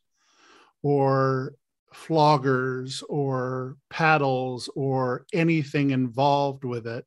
[0.84, 1.53] or
[1.93, 7.05] floggers or paddles or anything involved with it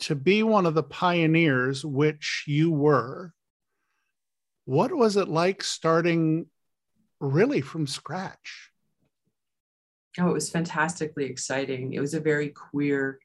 [0.00, 3.32] to be one of the pioneers, which you were,
[4.64, 6.46] what was it like starting
[7.20, 8.70] really from scratch?
[10.18, 11.92] Oh, it was fantastically exciting.
[11.92, 13.18] It was a very queer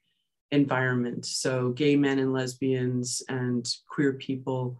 [0.50, 1.24] environment.
[1.24, 4.78] So, gay men and lesbians and queer people,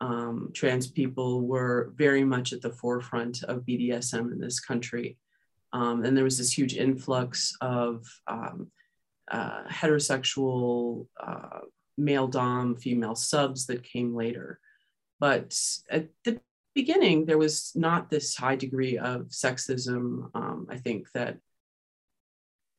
[0.00, 5.18] um, trans people were very much at the forefront of BDSM in this country.
[5.72, 8.70] Um, and there was this huge influx of um,
[9.30, 11.60] uh, heterosexual uh,
[11.96, 14.58] male dom, female subs that came later.
[15.20, 15.56] But
[15.90, 16.40] at the
[16.74, 20.30] beginning, there was not this high degree of sexism.
[20.34, 21.38] Um, I think that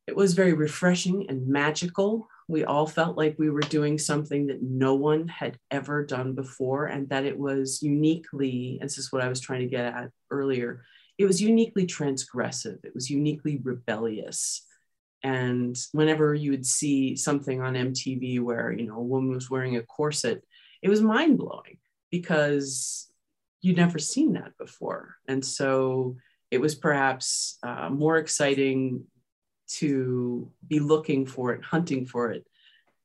[0.06, 2.28] it was very refreshing and magical.
[2.48, 6.86] We all felt like we were doing something that no one had ever done before,
[6.86, 10.10] and that it was uniquely, and this is what I was trying to get at
[10.30, 10.84] earlier,
[11.18, 14.66] it was uniquely transgressive, it was uniquely rebellious.
[15.22, 19.76] And whenever you would see something on MTV where, you know, a woman was wearing
[19.76, 20.42] a corset,
[20.82, 21.78] it was mind blowing
[22.10, 23.08] because
[23.60, 25.16] you'd never seen that before.
[25.28, 26.16] And so
[26.50, 29.04] it was perhaps uh, more exciting
[29.78, 32.46] to be looking for it, hunting for it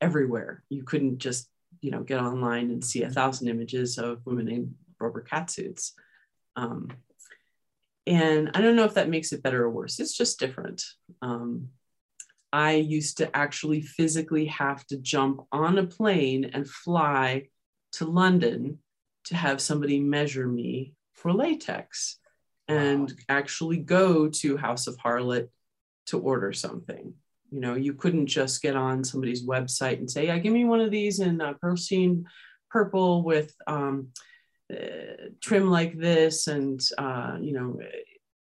[0.02, 0.64] everywhere.
[0.70, 1.50] You couldn't just,
[1.82, 5.94] you know, get online and see a thousand images of women in rubber cat suits.
[6.56, 6.90] Um,
[8.06, 10.00] and I don't know if that makes it better or worse.
[10.00, 10.84] It's just different.
[11.22, 11.70] Um,
[12.54, 17.50] I used to actually physically have to jump on a plane and fly
[17.94, 18.80] to London
[19.26, 22.18] to have somebody measure me for latex
[22.68, 23.18] and wow.
[23.30, 25.50] actually go to House of Harlot
[26.08, 27.14] to order something.
[27.52, 30.82] You know, you couldn't just get on somebody's website and say, "Yeah, give me one
[30.82, 31.54] of these in uh,
[32.70, 34.10] purple with um,
[34.72, 37.80] uh, trim like this," and uh, you know,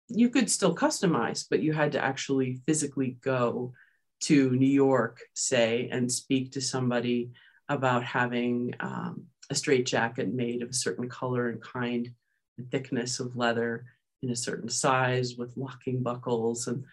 [0.09, 3.73] you could still customize, but you had to actually physically go
[4.21, 7.31] to New York, say, and speak to somebody
[7.69, 12.11] about having um, a straight jacket made of a certain color and kind
[12.57, 13.85] and thickness of leather
[14.21, 16.67] in a certain size with locking buckles.
[16.67, 16.83] And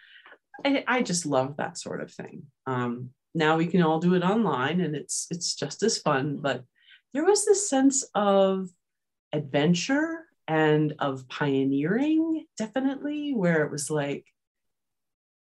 [0.64, 2.44] I, I just love that sort of thing.
[2.66, 6.64] Um, now we can all do it online and it's it's just as fun, but
[7.14, 8.68] there was this sense of
[9.32, 14.26] adventure and of pioneering, definitely, where it was like,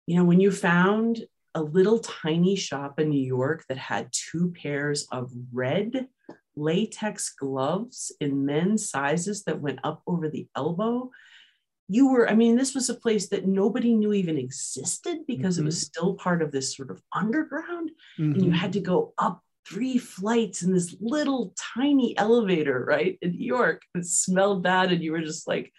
[0.07, 4.51] you know, when you found a little tiny shop in New York that had two
[4.61, 6.07] pairs of red
[6.55, 11.11] latex gloves in men's sizes that went up over the elbow.
[11.87, 15.63] You were, I mean, this was a place that nobody knew even existed because mm-hmm.
[15.63, 15.85] it was mm-hmm.
[15.85, 17.91] still part of this sort of underground.
[18.19, 18.31] Mm-hmm.
[18.33, 18.59] And you mm-hmm.
[18.59, 23.83] had to go up three flights in this little tiny elevator, right, in New York.
[23.93, 24.91] It smelled bad.
[24.91, 25.71] And you were just like,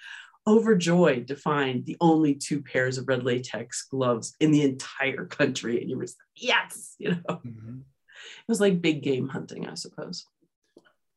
[0.46, 5.80] overjoyed to find the only two pairs of red latex gloves in the entire country.
[5.80, 7.78] And you were like, yes, you know, mm-hmm.
[7.78, 10.24] it was like big game hunting, I suppose.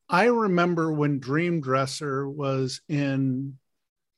[0.08, 3.56] I remember when Dream Dresser was in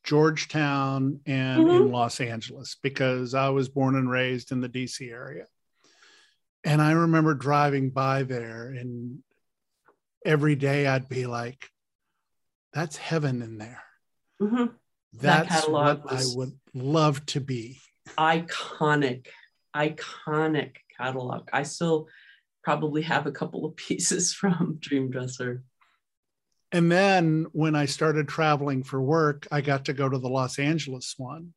[0.03, 1.83] Georgetown and mm-hmm.
[1.83, 5.45] in Los Angeles because I was born and raised in the DC area.
[6.65, 9.19] And I remember driving by there, and
[10.25, 11.69] every day I'd be like,
[12.73, 13.83] that's heaven in there.
[14.41, 14.65] Mm-hmm.
[15.13, 17.79] That's that what I would love to be.
[18.17, 19.27] Iconic,
[19.75, 21.49] iconic catalog.
[21.53, 22.07] I still
[22.63, 25.63] probably have a couple of pieces from Dream Dresser.
[26.73, 30.57] And then when I started traveling for work, I got to go to the Los
[30.57, 31.53] Angeles one.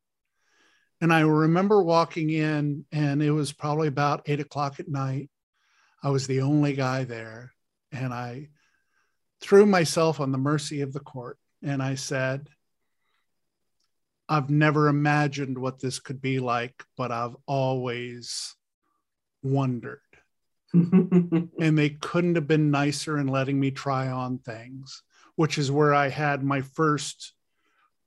[1.01, 5.29] And I remember walking in, and it was probably about eight o'clock at night.
[6.03, 7.51] I was the only guy there.
[7.91, 8.49] And I
[9.41, 11.39] threw myself on the mercy of the court.
[11.63, 12.47] And I said,
[14.29, 18.55] I've never imagined what this could be like, but I've always
[19.41, 19.99] wondered.
[20.73, 25.01] and they couldn't have been nicer in letting me try on things,
[25.37, 27.33] which is where I had my first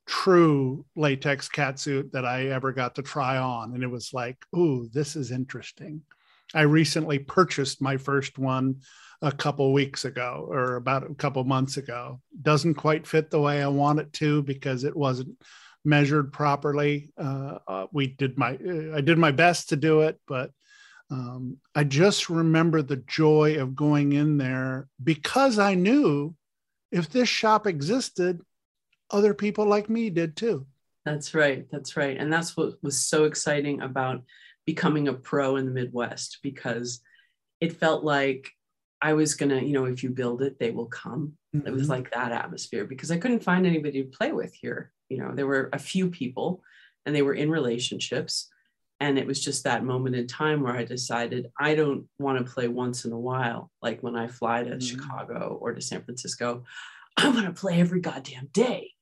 [0.05, 3.73] true latex catsuit that I ever got to try on.
[3.73, 6.03] And it was like, ooh, this is interesting.
[6.53, 8.81] I recently purchased my first one
[9.23, 12.21] a couple weeks ago or about a couple months ago.
[12.43, 15.41] Doesn't quite fit the way I want it to because it wasn't
[15.85, 17.13] measured properly.
[17.17, 20.51] Uh, uh, we did my uh, I did my best to do it, but
[21.13, 26.35] um, I just remember the joy of going in there because I knew
[26.91, 28.41] if this shop existed,
[29.11, 30.67] other people like me did too.
[31.05, 31.67] That's right.
[31.71, 32.17] That's right.
[32.17, 34.23] And that's what was so exciting about
[34.67, 37.01] becoming a pro in the Midwest because
[37.61, 38.51] it felt like
[39.03, 41.33] I was gonna, you know, if you build it, they will come.
[41.55, 41.67] Mm-hmm.
[41.67, 41.93] It was mm-hmm.
[41.93, 44.93] like that atmosphere because I couldn't find anybody to play with here.
[45.09, 46.63] You know, there were a few people
[47.07, 48.49] and they were in relationships.
[49.01, 52.53] And it was just that moment in time where I decided I don't want to
[52.53, 54.79] play once in a while, like when I fly to mm-hmm.
[54.79, 56.65] Chicago or to San Francisco.
[57.17, 58.93] I want to play every goddamn day.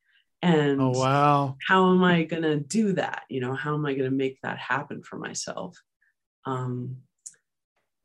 [0.40, 1.57] And oh, wow.
[1.66, 3.22] How am I going to do that?
[3.28, 5.76] You know, how am I going to make that happen for myself?
[6.44, 6.99] Um,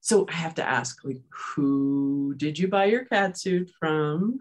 [0.01, 4.39] so I have to ask, like, who did you buy your cat suit from?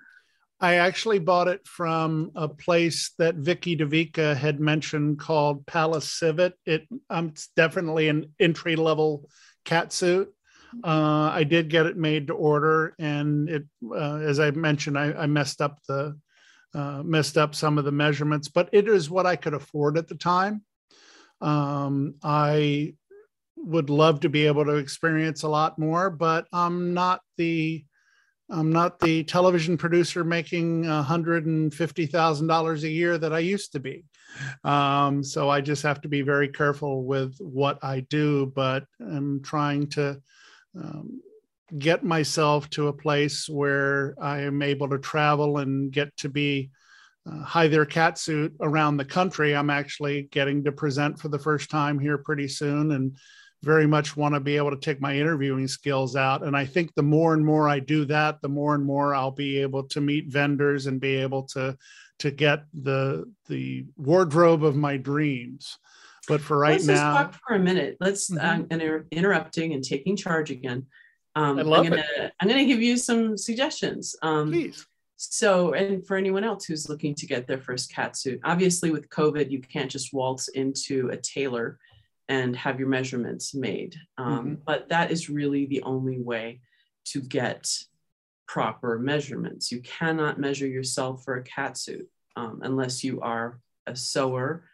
[0.62, 6.54] I actually bought it from a place that Vicky DeVica had mentioned called Palace Civet.
[6.64, 9.28] It um, it's definitely an entry level
[9.64, 10.32] cat suit.
[10.84, 15.12] Uh, I did get it made to order, and it, uh, as I mentioned, I,
[15.12, 16.16] I messed up the
[16.74, 20.06] uh, messed up some of the measurements, but it is what I could afford at
[20.06, 20.62] the time.
[21.40, 22.94] Um, I
[23.56, 27.84] would love to be able to experience a lot more, but I'm not the
[28.52, 34.04] I'm not the television producer making $150,000 a year that I used to be.
[34.62, 39.42] Um, so I just have to be very careful with what I do, but I'm
[39.42, 40.20] trying to
[40.78, 41.22] um,
[41.78, 46.70] get myself to a place where I am able to travel and get to be
[47.30, 49.54] uh, hi there catsuit around the country.
[49.54, 53.16] I'm actually getting to present for the first time here pretty soon and
[53.62, 56.42] very much want to be able to take my interviewing skills out.
[56.42, 59.30] And I think the more and more I do that, the more and more I'll
[59.30, 61.76] be able to meet vendors and be able to
[62.18, 65.78] to get the the wardrobe of my dreams.
[66.28, 67.96] But for right Let's now, let's just talk for a minute.
[68.00, 68.62] Let's mm-hmm.
[68.62, 70.86] uh, inter- interrupting and taking charge again.
[71.34, 72.32] Um, I love I'm gonna, it.
[72.40, 74.14] I'm gonna give you some suggestions.
[74.22, 74.86] Um, Please.
[75.16, 79.08] So, and for anyone else who's looking to get their first cat suit, obviously with
[79.08, 81.78] COVID, you can't just waltz into a tailor
[82.28, 83.96] and have your measurements made.
[84.18, 84.54] Um, mm-hmm.
[84.64, 86.60] But that is really the only way
[87.06, 87.68] to get
[88.46, 89.72] proper measurements.
[89.72, 94.64] You cannot measure yourself for a cat suit um, unless you are a sewer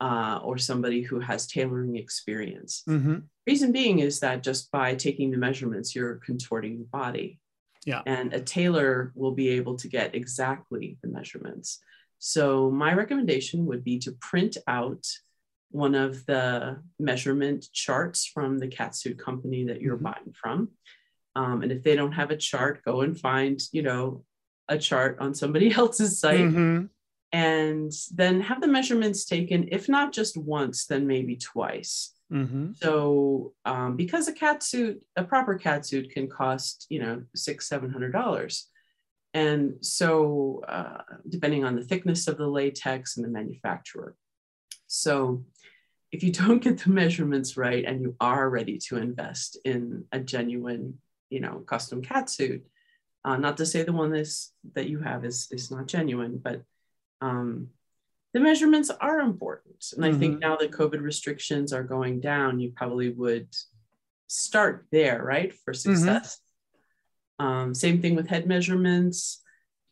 [0.00, 2.82] uh, or somebody who has tailoring experience.
[2.88, 3.18] Mm-hmm.
[3.46, 7.40] Reason being is that just by taking the measurements, you're contorting your body.
[7.84, 8.02] Yeah.
[8.06, 11.80] And a tailor will be able to get exactly the measurements.
[12.18, 15.06] So my recommendation would be to print out
[15.70, 20.04] one of the measurement charts from the catsuit company that you're mm-hmm.
[20.04, 20.70] buying from.
[21.34, 24.24] Um, and if they don't have a chart, go and find, you know,
[24.68, 26.86] a chart on somebody else's site mm-hmm.
[27.32, 32.14] and then have the measurements taken, if not just once, then maybe twice.
[32.32, 32.72] Mm-hmm.
[32.74, 37.68] So, um, because a cat suit, a proper cat suit can cost, you know, six,
[37.68, 38.68] seven hundred dollars.
[39.32, 44.14] And so, uh, depending on the thickness of the latex and the manufacturer.
[44.88, 45.44] So,
[46.10, 50.18] if you don't get the measurements right and you are ready to invest in a
[50.18, 50.98] genuine,
[51.30, 52.66] you know, custom cat suit,
[53.24, 56.62] uh, not to say the one that's, that you have is, is not genuine, but
[57.20, 57.68] um,
[58.34, 59.84] the measurements are important.
[59.92, 60.14] And mm-hmm.
[60.14, 60.48] I think mm-hmm.
[60.48, 63.48] now that COVID restrictions are going down, you probably would
[64.28, 65.94] start there, right, for mm-hmm.
[65.94, 66.40] success.
[67.40, 67.46] Mm-hmm.
[67.46, 69.42] Um, same thing with head measurements.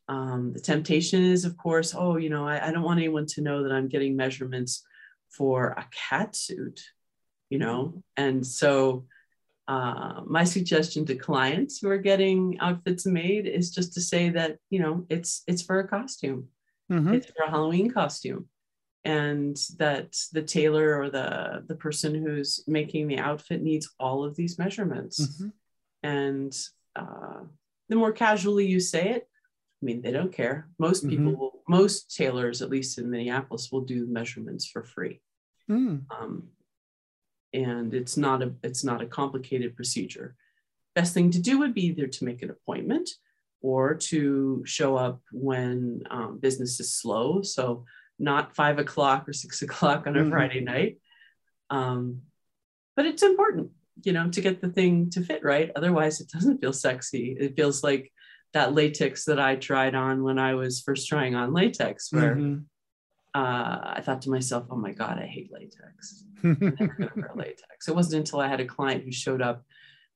[0.09, 3.41] Um, the temptation is, of course, oh, you know, I, I don't want anyone to
[3.41, 4.85] know that I'm getting measurements
[5.31, 6.81] for a cat suit,
[7.51, 8.03] you know?
[8.17, 9.07] And so
[9.69, 14.59] uh, my suggestion to clients who are getting outfits made is just to say that,
[14.71, 16.49] you know, it's it's for a costume.
[16.91, 17.15] Mhm.
[17.15, 18.49] It's for a Halloween costume.
[19.05, 24.37] And that the tailor or the the person who's making the outfit needs all of
[24.37, 25.21] these measurements.
[25.21, 25.53] Mhm.
[26.05, 26.59] And
[26.95, 27.41] uh,
[27.89, 29.29] the more casually you say it,
[29.83, 30.69] I mean, they don't care.
[30.79, 31.39] Most people, Mhm.
[31.39, 35.21] will, most tailors, at least in Minneapolis, will do measurements for free.
[35.69, 36.05] Mm.
[36.11, 36.49] Um,
[37.53, 40.37] and it's not a it's not a complicated procedure.
[40.95, 43.11] Best thing to do would be either to make an appointment
[43.61, 47.43] or to show up when um, business is slow.
[47.43, 47.85] So
[48.19, 50.31] not five o'clock or six o'clock on a Mhm.
[50.31, 51.01] Friday night.
[51.69, 52.23] Um,
[52.95, 53.73] but it's important,
[54.05, 55.71] you know, to get the thing to fit right.
[55.77, 57.37] Otherwise, it doesn't feel sexy.
[57.39, 58.11] It feels like
[58.53, 62.65] that latex that I tried on when I was first trying on latex, where Mhm.
[63.35, 66.25] uh, I thought to myself, oh my God, I hate latex.
[66.45, 67.89] I'm never going to wear latex.
[67.89, 69.65] It wasn't until I had a client who showed up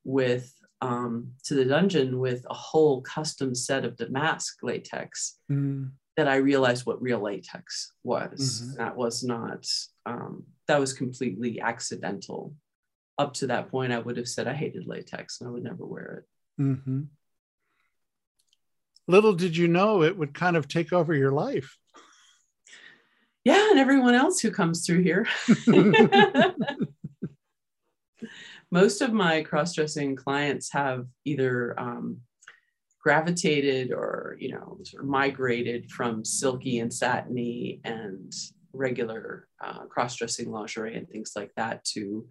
[0.04, 5.90] with um, to the dungeon with a whole custom set of damask latex Mm.
[6.16, 8.62] that I realized what real latex was.
[8.62, 8.76] Mhm.
[8.78, 9.66] That was not,
[10.06, 12.56] um, that was completely accidental.
[13.18, 15.84] Up to that point, I would have said I hated latex and I would never
[15.84, 16.24] wear
[16.58, 16.62] it.
[16.62, 17.08] Mhm.
[19.10, 21.76] Little did you know it would kind of take over your life.
[23.42, 25.26] Yeah, and everyone else who comes through here.
[28.70, 32.18] Most of my cross dressing clients have either um,
[33.02, 38.32] gravitated or, you know, sort of migrated from silky and satiny and
[38.72, 42.28] regular uh, cross dressing lingerie and things like that to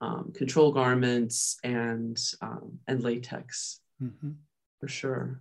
[0.00, 4.34] um, control garments and um, and latex Mhm.
[4.80, 5.40] for sure.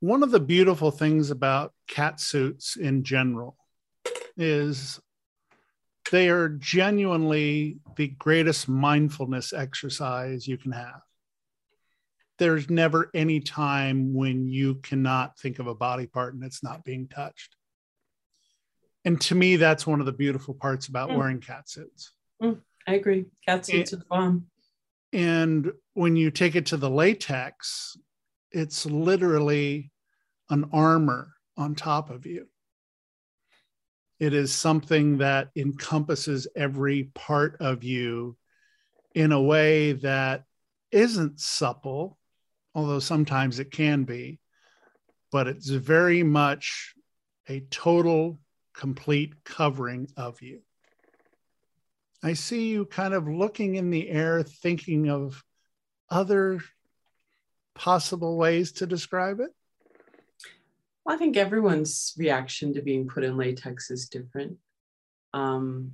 [0.00, 3.56] One of the beautiful things about cat suits in general
[4.36, 4.98] is
[6.10, 11.02] they are genuinely the greatest mindfulness exercise you can have.
[12.38, 16.84] There's never any time when you cannot think of a body part and it's not
[16.84, 17.56] being touched.
[19.04, 21.16] And to me, that's one of the beautiful parts about Mm.
[21.16, 22.12] wearing cat suits.
[22.40, 23.26] I agree.
[23.46, 24.46] Cat suits are fun.
[25.12, 27.96] And when you take it to the latex,
[28.52, 29.90] it's literally
[30.48, 32.46] an armor on top of you.
[34.18, 38.36] It is something that encompasses every part of you
[39.14, 40.44] in a way that
[40.90, 42.18] isn't supple,
[42.74, 44.40] although sometimes it can be,
[45.32, 46.94] but it's very much
[47.48, 48.38] a total,
[48.74, 50.60] complete covering of you.
[52.22, 55.42] I see you kind of looking in the air, thinking of
[56.10, 56.60] other
[57.80, 59.50] possible ways to describe it.
[61.08, 64.58] I think everyone's reaction to being put in latex is different.
[65.32, 65.92] Um,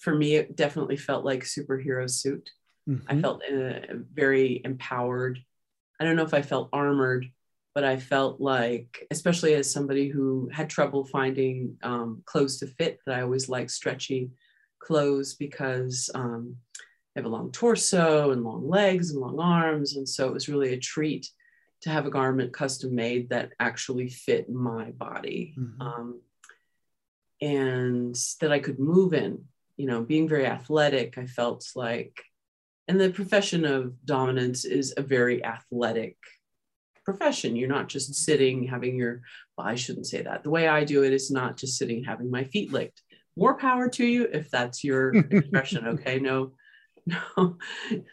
[0.00, 2.50] for me, it definitely felt like superhero suit.
[3.06, 3.20] I Mhm.
[3.20, 5.38] felt uh, very empowered.
[6.00, 7.30] I don't know if I felt armored,
[7.76, 12.98] but I felt like, especially as somebody who had trouble finding um, clothes to fit,
[13.06, 14.32] that I always like stretchy
[14.80, 16.56] clothes because um,
[17.14, 19.96] I have a long torso and long legs and long arms.
[19.96, 21.28] And so it was really a treat
[21.82, 25.54] to have a garment custom made that actually fit my body.
[25.58, 25.80] Mhm.
[25.80, 26.20] Um,
[27.40, 29.44] and that I could move in,
[29.76, 32.20] you know, being very athletic, I felt like
[32.86, 36.16] and the profession of dominance is a very athletic
[37.04, 37.56] profession.
[37.56, 39.22] You're not just sitting having your,
[39.56, 40.42] well, I shouldn't say that.
[40.42, 43.02] The way I do it is not just sitting having my feet licked.
[43.36, 45.86] More power to you if that's your expression.
[45.86, 46.18] Okay.
[46.18, 46.52] No,
[47.36, 47.56] no,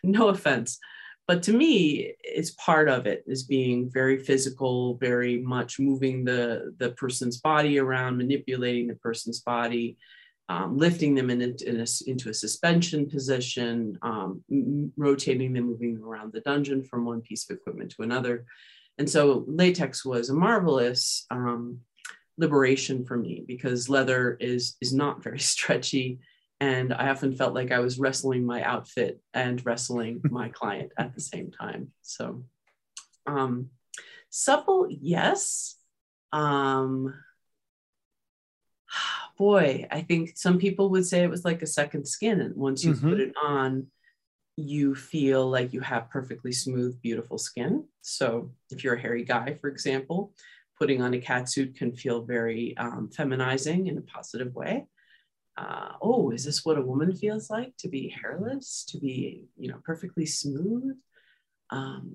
[0.03, 0.79] no offense.
[1.27, 6.73] But to me, it's part of it is being very physical, very much moving the,
[6.77, 9.97] the person's body around, manipulating the person's body,
[10.49, 14.43] um, lifting them in, in a, into a suspension position, um,
[14.97, 18.45] rotating them, moving them around the dungeon from one piece of equipment to another.
[18.97, 21.79] And so latex was a marvelous um,
[22.37, 26.19] liberation for me because leather is is not very stretchy,
[26.61, 31.15] and I often felt like I was wrestling my outfit and wrestling my client at
[31.15, 31.91] the same time.
[32.03, 32.45] So
[33.25, 33.71] um,
[34.29, 35.75] supple, yes.
[36.31, 37.15] Um,
[39.39, 42.39] boy, I think some people would say it was like a second skin.
[42.39, 43.09] And once you Mhm.
[43.09, 43.87] put it on,
[44.55, 47.87] you feel like you have perfectly smooth, beautiful skin.
[48.01, 50.35] So if you're a hairy guy, for example,
[50.77, 54.85] putting on a cat suit can feel very um, feminizing in a positive way.
[55.61, 59.67] Uh, oh, is this what a woman feels like to be hairless, to be, you
[59.69, 60.95] know, perfectly smooth?
[61.69, 62.05] Um,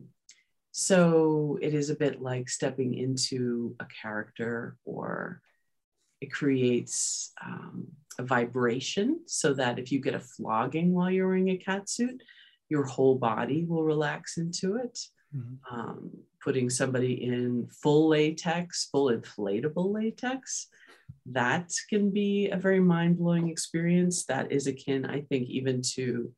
[0.93, 5.41] So it is a bit like stepping into a character, or
[6.21, 7.77] it creates um,
[8.19, 12.19] a vibration so that if you get a flogging while you're wearing a cat suit,
[12.69, 14.97] your whole body will relax into it.
[15.35, 15.57] Mm-hmm.
[15.75, 16.11] Um,
[16.45, 20.69] putting somebody in full latex, full inflatable latex,
[21.27, 24.25] that can be a very mind blowing experience.
[24.27, 26.33] That is akin, I think, even to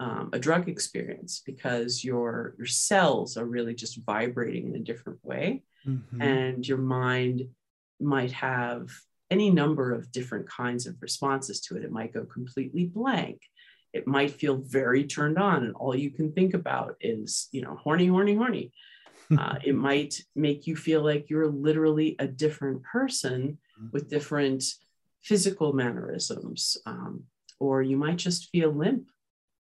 [0.00, 5.20] um, a drug experience because your your cells are really just vibrating in a different
[5.22, 6.20] way, mm-hmm.
[6.20, 7.42] and your mind
[8.00, 8.90] might have
[9.30, 11.84] any number of different kinds of responses to it.
[11.84, 13.40] It might go completely blank.
[13.92, 17.76] It might feel very turned on, and all you can think about is, you know,
[17.76, 18.72] horny, horny, horny.
[19.38, 23.58] uh, it might make you feel like you're literally a different person.
[23.92, 24.64] With different
[25.22, 27.24] physical mannerisms, um,
[27.58, 29.08] or you might just feel limp.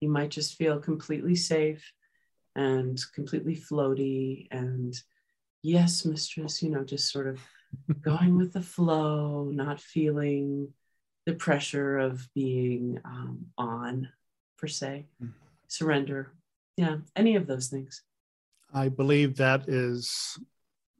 [0.00, 1.92] You might just feel completely safe
[2.56, 4.94] and completely floaty and
[5.62, 7.40] yes, mistress, you know, just sort of
[8.02, 10.72] going with the flow, not feeling
[11.26, 14.08] the pressure of being um, on,
[14.58, 15.32] per se, mm-hmm.
[15.68, 16.32] surrender.
[16.76, 18.02] Yeah, any of those things.
[18.74, 20.38] I believe that is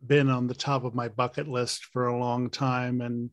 [0.07, 3.00] been on the top of my bucket list for a long time.
[3.00, 3.30] And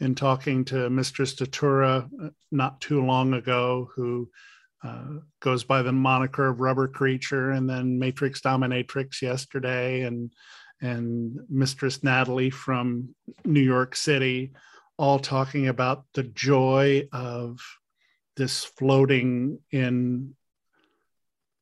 [0.00, 4.28] in talking to Mistress Datura uh, not too long ago, who
[4.84, 10.32] uh, goes by the moniker of Rubber Creature, and then Matrix Dominatrix yesterday, and
[10.82, 13.14] and Mistress Natalie from
[13.44, 14.52] New York City,
[14.98, 17.58] all talking about the joy of
[18.36, 20.34] this floating in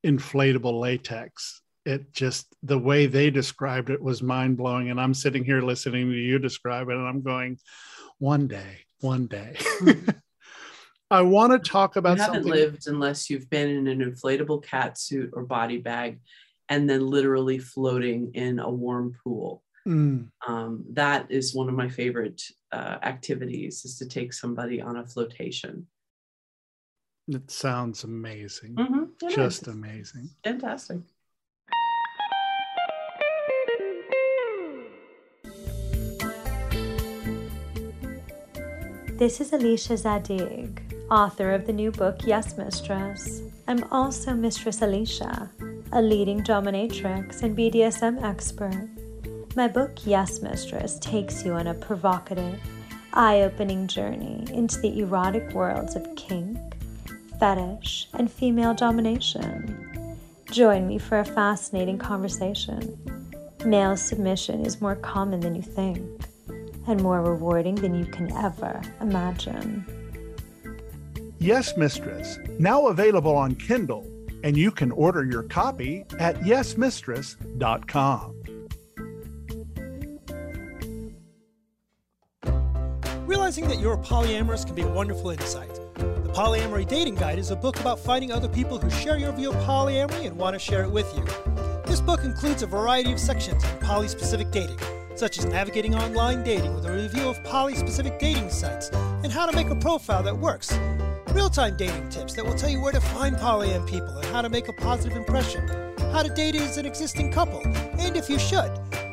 [0.04, 1.62] inflatable latex.
[1.84, 4.90] It just, the way they described it was mind blowing.
[4.90, 7.58] And I'm sitting here listening to you describe it, and I'm going,
[8.18, 9.56] one day, one day.
[11.10, 12.52] I want to talk about you haven't something.
[12.52, 16.20] lived unless you've been in an inflatable cat suit or body bag
[16.68, 19.62] and then literally floating in a warm pool.
[19.86, 20.28] Mm.
[20.46, 25.06] Um, that is one of my favorite uh, activities is to take somebody on a
[25.06, 25.86] flotation.
[27.28, 28.74] It sounds amazing.
[28.74, 29.28] Mm-hmm.
[29.28, 29.74] Just is.
[29.74, 30.30] amazing.
[30.42, 30.98] Fantastic.
[39.24, 43.40] This is Alicia Zadig, author of the new book Yes Mistress.
[43.66, 45.50] I'm also Mistress Alicia,
[45.92, 48.86] a leading dominatrix and BDSM expert.
[49.56, 52.60] My book, Yes Mistress, takes you on a provocative,
[53.14, 56.58] eye opening journey into the erotic worlds of kink,
[57.40, 60.18] fetish, and female domination.
[60.50, 62.98] Join me for a fascinating conversation.
[63.64, 66.26] Male submission is more common than you think,
[66.86, 69.84] and more rewarding than you can ever imagine.
[71.38, 74.10] Yes, Mistress, now available on Kindle
[74.44, 78.34] and you can order your copy at yesmistress.com.
[83.26, 85.74] Realizing that you're polyamorous can be a wonderful insight.
[85.94, 89.50] The Polyamory Dating Guide is a book about finding other people who share your view
[89.50, 91.24] of polyamory and want to share it with you.
[91.86, 94.78] This book includes a variety of sections on poly specific dating,
[95.14, 98.90] such as navigating online dating with a review of poly specific dating sites
[99.22, 100.76] and how to make a profile that works
[101.34, 104.40] real time dating tips that will tell you where to find polyam people and how
[104.40, 105.66] to make a positive impression,
[106.12, 107.60] how to date as an existing couple,
[107.98, 108.70] and if you should,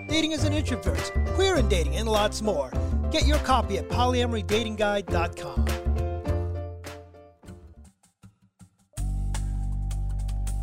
[0.07, 2.71] dating as an introvert, queer in dating, and lots more.
[3.09, 5.65] Get your copy at polyamorydatingguide.com.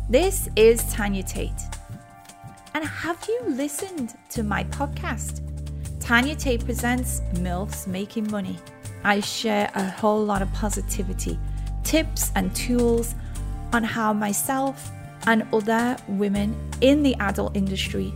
[0.09, 1.68] This is Tanya Tate.
[2.73, 5.41] And have you listened to my podcast?
[5.99, 8.57] Tanya Tate presents MILFs Making Money.
[9.03, 11.39] I share a whole lot of positivity
[11.83, 13.15] tips and tools
[13.73, 14.91] on how myself
[15.25, 18.13] and other women in the adult industry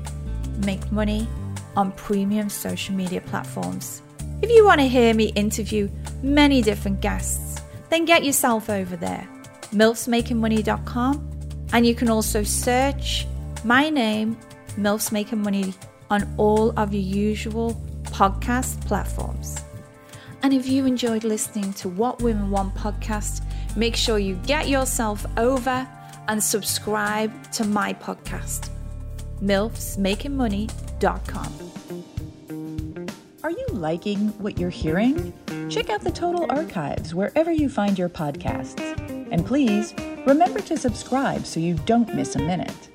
[0.66, 1.28] make money
[1.76, 4.01] on premium social media platforms.
[4.41, 5.89] If you want to hear me interview
[6.22, 9.28] many different guests, then get yourself over there,
[9.72, 13.26] milfsmakingmoney.com, and you can also search
[13.64, 14.38] my name,
[14.78, 15.74] MILFs Making Money,
[16.09, 19.57] on all of your usual podcast platforms.
[20.41, 23.41] And if you enjoyed listening to What Women Want podcast,
[23.78, 25.88] make sure you get yourself over
[26.28, 28.70] and subscribe to my podcast,
[29.41, 31.53] MILFsMakingMoney.com.
[33.43, 35.32] Are you liking what you're hearing?
[35.70, 38.80] Check out the Total Archives wherever you find your podcasts.
[39.32, 39.93] And please
[40.26, 42.89] remember to subscribe so you don't miss a minute.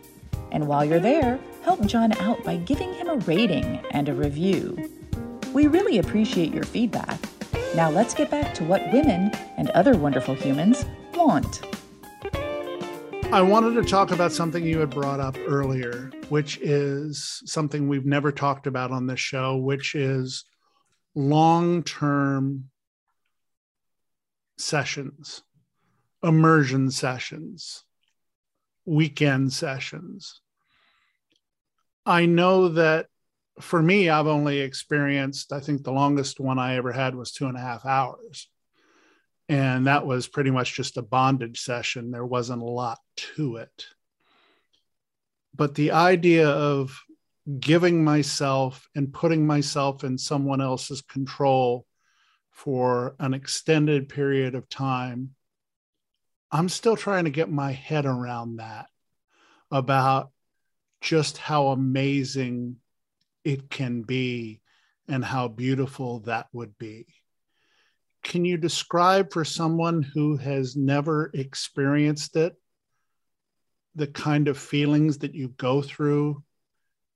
[0.52, 4.90] And while you're there, help John out by giving him a rating and a review.
[5.52, 7.20] We really appreciate your feedback
[7.74, 10.84] now let's get back to what women and other wonderful humans
[11.14, 11.62] want.
[13.30, 18.06] I wanted to talk about something you had brought up earlier, which is something we've
[18.06, 20.44] never talked about on this show, which is
[21.14, 22.70] long term
[24.56, 25.42] sessions,
[26.22, 27.84] immersion sessions,
[28.88, 30.40] weekend sessions.
[32.06, 33.06] I know that
[33.60, 37.46] for me, I've only experienced, I think the longest one I ever had was two
[37.46, 38.48] and a half hours.
[39.48, 42.10] And that was pretty much just a bondage session.
[42.10, 42.98] There wasn't a lot
[43.36, 43.86] to it.
[45.54, 46.98] But the idea of
[47.58, 51.86] giving myself and putting myself in someone else's control
[52.50, 55.34] for an extended period of time,
[56.50, 58.86] I'm still trying to get my head around that
[59.70, 60.30] about
[61.00, 62.76] just how amazing
[63.44, 64.60] it can be
[65.08, 67.06] and how beautiful that would be
[68.28, 72.54] can you describe for someone who has never experienced it
[73.94, 76.42] the kind of feelings that you go through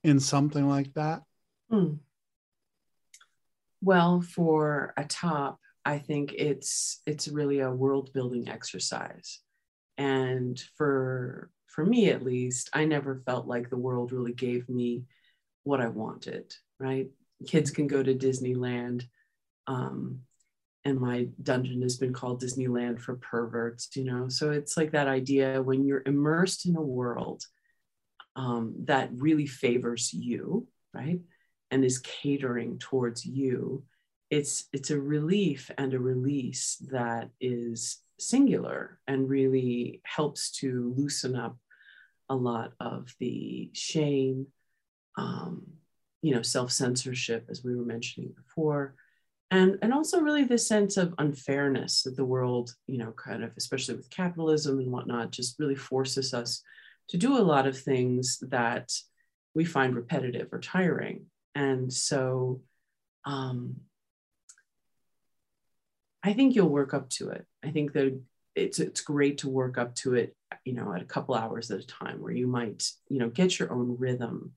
[0.05, 1.23] in something like that?
[1.71, 1.95] Hmm.
[3.83, 9.41] Well, for a top, I think it's it's really a world building exercise.
[9.99, 15.05] And for for me at least, I never felt like the world really gave me
[15.65, 17.09] what I wanted, right?
[17.47, 19.05] Kids can go to Disneyland.
[19.67, 20.21] Um,
[20.85, 24.29] and my dungeon has been called Disneyland for perverts, you know.
[24.29, 27.45] So it's like that idea when you're immersed in a world
[28.35, 31.21] um, that really favors you, right,
[31.71, 33.85] and is catering towards you.
[34.33, 41.37] It's it's a relief and a release that is singular and really helps to loosen
[41.37, 41.59] up
[42.31, 44.47] a lot of the shame,
[45.19, 45.67] um,
[46.23, 48.95] you know, self censorship, as we were mentioning before.
[49.51, 53.53] And and also really this sense of unfairness that the world you know kind of
[53.59, 56.63] especially with capitalism and whatnot just really forces us
[57.09, 58.91] to do a lot of things that
[59.55, 61.27] we find repetitive or tiring.
[61.55, 62.63] And so
[63.27, 63.77] um,
[66.23, 68.19] i think you'll work up to it i think that
[68.55, 71.81] it's it's great to work up to it you know at a couple hours at
[71.81, 74.53] a time where you might you know get your own rhythm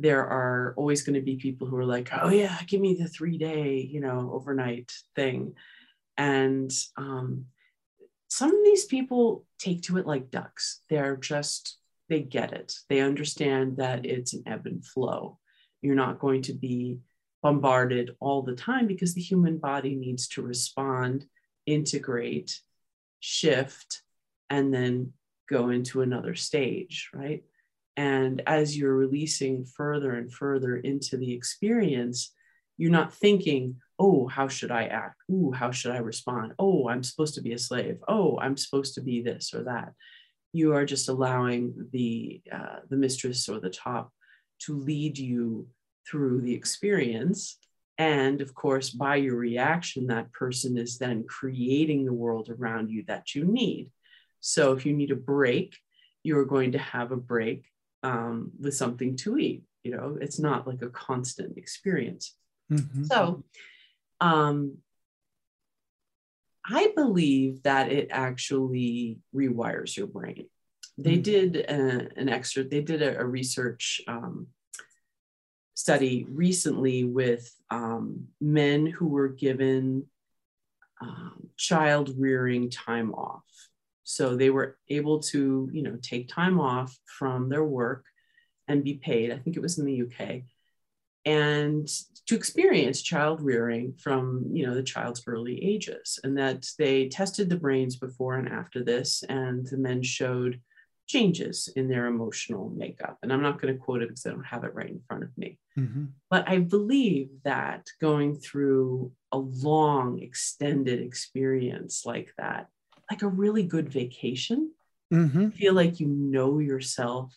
[0.00, 3.06] there are always going to be people who are like, oh yeah, give me the
[3.06, 5.54] three day, you know, overnight thing.
[6.16, 7.46] And um,
[8.28, 10.80] some of these people take to it like ducks.
[10.88, 11.76] They're just,
[12.08, 12.74] they get it.
[12.88, 15.38] They understand that it's an ebb and flow.
[15.82, 17.00] You're not going to be
[17.42, 21.26] bombarded all the time because the human body needs to respond,
[21.66, 22.60] integrate,
[23.20, 24.02] shift,
[24.48, 25.12] and then
[25.48, 27.42] go into another stage, right?
[27.96, 32.32] And as you're releasing further and further into the experience,
[32.78, 35.16] you're not thinking, oh, how should I act?
[35.30, 36.54] Ooh, how should I respond?
[36.58, 37.98] Oh, I'm supposed to be a slave.
[38.08, 39.92] Oh, I'm supposed to be this or that.
[40.52, 44.12] You are just allowing the uh, the mistress or the top
[44.60, 45.68] to lead you
[46.08, 47.58] through the experience.
[47.98, 53.04] And of course, by your reaction, that person is then creating the world around you
[53.08, 53.90] that you need.
[54.40, 55.76] So if you need a break,
[56.22, 57.66] you're going to have a break
[58.02, 59.64] um, with something to eat.
[59.84, 62.34] You know, it's not like a constant experience.
[62.70, 63.04] Mm-hmm.
[63.04, 63.44] So,
[64.20, 64.78] um,
[66.66, 70.46] I believe that it actually rewires your brain.
[70.98, 71.22] They mm-hmm.
[71.22, 74.48] did a, an extra, they did a, a research um,
[75.74, 80.06] study recently with um, men who were given
[81.00, 83.44] um, child rearing time off.
[84.04, 88.04] So they were able to, you know, take time off from their work
[88.68, 89.30] and be paid.
[89.30, 90.42] I think it was in the UK,
[91.24, 91.88] and
[92.26, 96.18] to experience child rearing from, you know, the child's early ages.
[96.22, 100.60] And that they tested the brains before and after this, and the men showed
[101.10, 103.18] changes in their emotional makeup.
[103.22, 105.24] And I'm not going to quote it because I don't have it right in front
[105.24, 105.58] of me.
[105.78, 106.04] Mm-hmm.
[106.30, 112.68] But I believe that going through a long, extended experience like that
[113.10, 114.70] like a really good vacation.
[115.12, 115.50] Mm-hmm.
[115.50, 117.34] Feel like you know yourself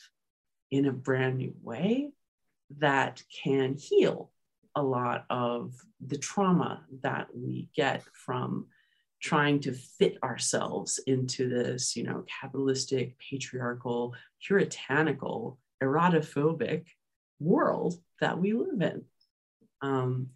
[0.70, 2.12] in a brand new way
[2.78, 4.32] that can heal
[4.76, 5.74] a lot of
[6.06, 8.68] the trauma that we get from
[9.24, 14.14] trying to fit ourselves into this, you know, capitalistic, patriarchal,
[14.46, 16.86] puritanical, erotophobic
[17.40, 19.06] world that we live in.
[19.82, 20.28] Um,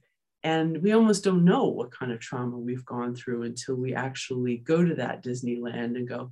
[0.42, 4.58] and we almost don't know what kind of trauma we've gone through until we actually
[4.58, 6.32] go to that Disneyland and go,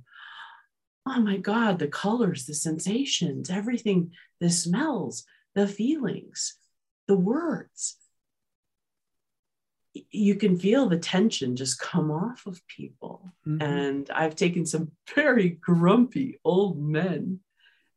[1.06, 6.56] oh my God, the colors, the sensations, everything, the smells, the feelings,
[7.06, 7.96] the words.
[10.10, 13.32] You can feel the tension just come off of people.
[13.46, 13.62] Mm-hmm.
[13.62, 17.40] And I've taken some very grumpy old men.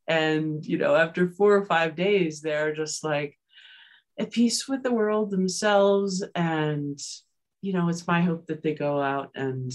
[0.07, 3.37] And, you know, after four or five days, they're just like
[4.17, 6.23] at peace with the world themselves.
[6.33, 6.99] And,
[7.61, 9.71] you know, it's my hope that they go out and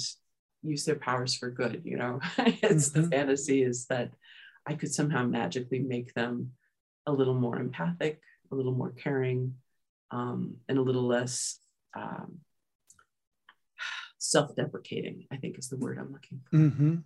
[0.62, 1.82] use their powers for good.
[1.84, 3.02] You know, it's mm-hmm.
[3.02, 4.12] the fantasy is that
[4.66, 6.52] I could somehow magically make them
[7.06, 8.20] a little more empathic,
[8.50, 9.54] a little more caring,
[10.10, 11.58] um, and a little less
[11.96, 12.38] um,
[14.18, 16.56] self-deprecating i think is the word i'm looking for.
[16.56, 16.96] Mm-hmm.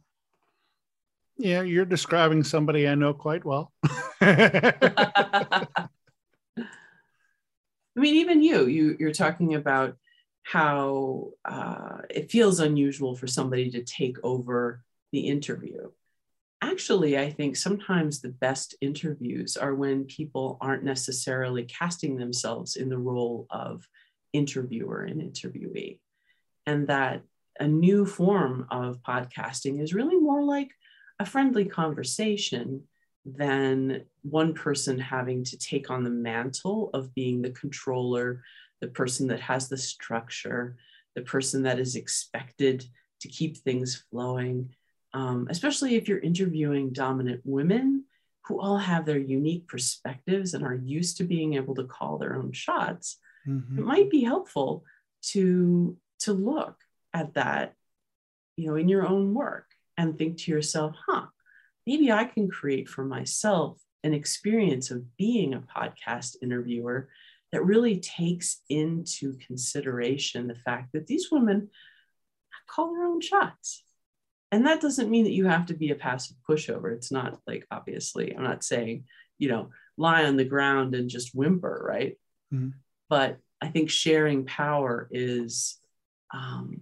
[1.37, 3.73] yeah you're describing somebody i know quite well.
[4.21, 5.77] I
[8.01, 9.97] mean even you you you're talking about
[10.43, 14.83] how uh, it feels unusual for somebody to take over
[15.13, 15.91] the interview.
[16.63, 22.89] Actually i think sometimes the best interviews are when people aren't necessarily casting themselves in
[22.89, 23.89] the role of
[24.33, 25.99] interviewer and interviewee.
[26.67, 27.23] And that
[27.59, 30.71] a new form of podcasting is really more like
[31.19, 32.83] a friendly conversation
[33.25, 38.43] than one person having to take on the mantle of being the controller,
[38.81, 40.77] the person that has the structure,
[41.15, 42.85] the person that is expected
[43.21, 44.71] to keep things flowing,
[45.13, 48.05] um, especially if you're interviewing dominant women
[48.45, 52.37] who all have their unique perspectives and are used to being able to call their
[52.37, 53.19] own shots
[53.49, 53.79] mm-hmm.
[53.79, 54.85] it might be helpful
[55.23, 56.77] to to look
[57.15, 57.75] at that
[58.57, 61.27] you know in your own work and think to yourself huh
[61.87, 67.09] maybe i can create for myself an experience of being a podcast interviewer
[67.53, 71.71] that really takes into consideration the fact that these women
[72.69, 73.83] call their own shots.
[74.53, 76.93] And that doesn't mean that you have to be a passive pushover.
[76.95, 79.05] It's not like obviously i'm not saying
[79.39, 82.19] you know lie on the ground and just whimper right?
[82.53, 82.71] Mm-hmm
[83.09, 85.79] but I think sharing power is
[86.33, 86.81] um,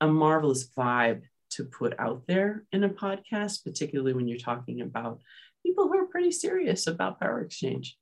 [0.00, 5.20] a marvelous vibe to put out there in a podcast, particularly when you're talking about
[5.64, 7.96] people who are pretty serious about power exchange.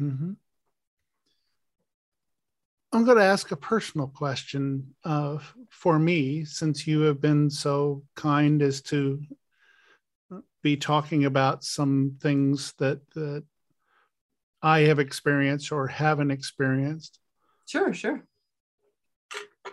[0.00, 0.32] Mm-hmm.
[2.94, 5.38] I'm going to ask a personal question uh,
[5.70, 9.22] for me, since you have been so kind as to
[10.62, 13.44] be talking about some things that, that
[14.62, 17.18] I have experienced or haven't experienced.
[17.66, 18.24] Sure, sure.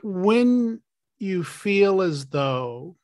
[0.01, 0.81] When
[1.19, 2.95] you feel as though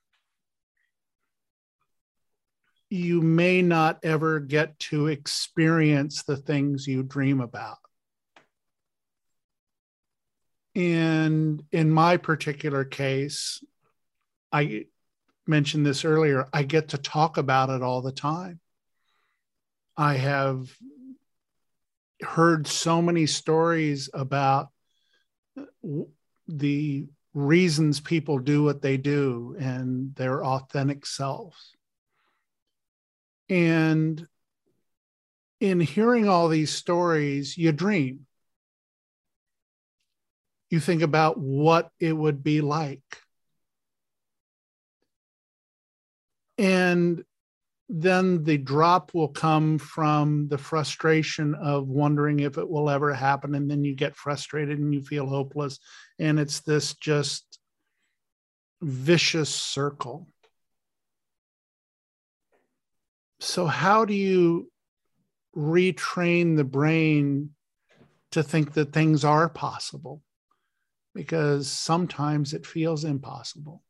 [2.90, 7.78] you may not ever get to experience the things you dream about.
[10.76, 13.64] And in my particular case,
[14.52, 14.86] I
[15.48, 18.60] mentioned this earlier, I get to talk about it all the time.
[19.98, 20.70] I have
[22.22, 24.70] heard so many stories about
[26.48, 31.76] the reasons people do what they do and their authentic selves.
[33.50, 34.26] And
[35.60, 38.26] in hearing all these stories, you dream.
[40.70, 43.02] You think about what it would be like.
[46.58, 47.24] And
[47.88, 53.54] then the drop will come from the frustration of wondering if it will ever happen.
[53.54, 55.80] And then you get frustrated and you feel hopeless.
[56.18, 57.60] And it's this just
[58.82, 60.28] vicious circle.
[63.40, 64.72] So, how do you
[65.56, 67.52] retrain the brain
[68.32, 70.24] to think that things are possible?
[71.14, 73.84] Because sometimes it feels impossible.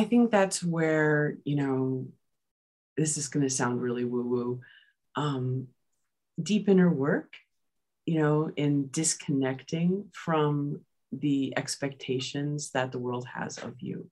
[0.00, 2.06] I think that's where, you know,
[2.96, 4.60] this is going to sound really woo woo.
[5.14, 5.66] Um,
[6.42, 7.34] deep inner work,
[8.06, 10.80] you know, in disconnecting from
[11.12, 14.08] the expectations that the world has of you.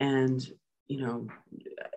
[0.00, 0.44] And,
[0.88, 1.28] you know,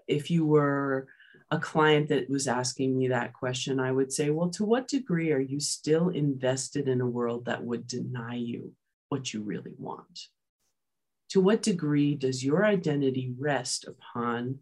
[0.08, 1.08] if you were
[1.50, 5.32] a client that was asking me that question, I would say, well, to what degree
[5.32, 8.74] are you still invested in a world that would deny you
[9.10, 10.28] what you really want?
[11.34, 14.60] To what degree does your identity rest upon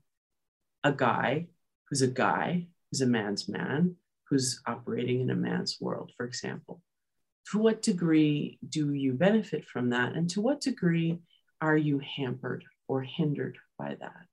[0.86, 1.48] a guy
[1.90, 3.98] who's a guy, who's a man's man,
[4.30, 6.82] who's operating in a man's world, for example?
[7.52, 10.14] To what degree do you benefit from that?
[10.14, 11.20] And to what degree
[11.60, 14.28] are you hampered or hindered by that?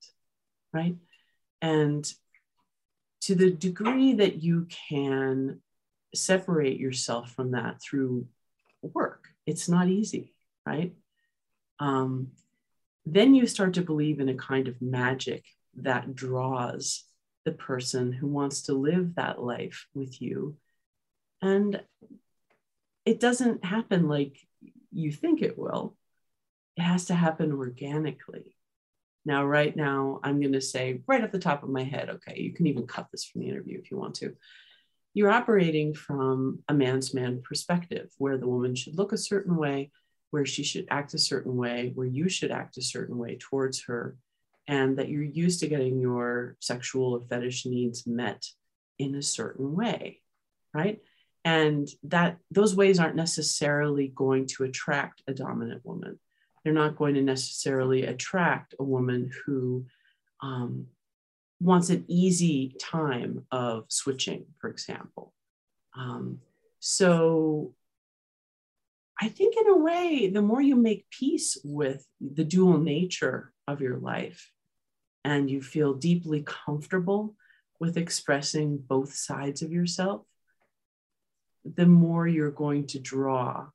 [0.73, 0.95] Right?
[1.61, 2.09] And
[3.23, 5.61] to the degree that you can
[6.15, 8.29] separate yourself from that through
[8.81, 10.35] work, it's not easy,
[10.65, 10.95] right?
[11.81, 12.29] Um,
[13.07, 15.45] then you start to believe in a kind of magic
[15.77, 17.05] that draws
[17.45, 20.57] the person who wants to live that life with you.
[21.41, 21.81] And
[23.05, 24.37] it doesn't happen like
[24.93, 25.97] you think it will,
[26.77, 28.57] it has to happen organically.
[29.25, 32.41] Now, right now, I'm going to say right at the top of my head, okay,
[32.41, 34.35] you can even cut this from the interview if you want to.
[35.15, 39.91] You're operating from a man's man perspective where the woman should look a certain way,
[40.31, 43.85] where she should act a certain way, where you should act a certain way towards
[43.85, 44.17] her,
[44.67, 48.45] and that you're used to getting your sexual or fetish needs met
[48.99, 50.21] in a certain way,
[50.75, 51.01] right?
[51.45, 56.19] And that those ways aren't necessarily going to attract a dominant woman.
[56.63, 59.87] They're not going to necessarily attract a woman who
[60.43, 60.89] um,
[61.61, 65.33] wants an easy time of switching, for example.
[65.97, 66.41] Um,
[66.81, 67.75] so
[69.21, 73.81] I think, in a way, the more you make peace with the dual nature of
[73.81, 74.51] your life
[75.25, 77.35] and you feel deeply comfortable
[77.81, 80.23] with expressing both sides of yourself,
[81.65, 83.67] the more you're going to draw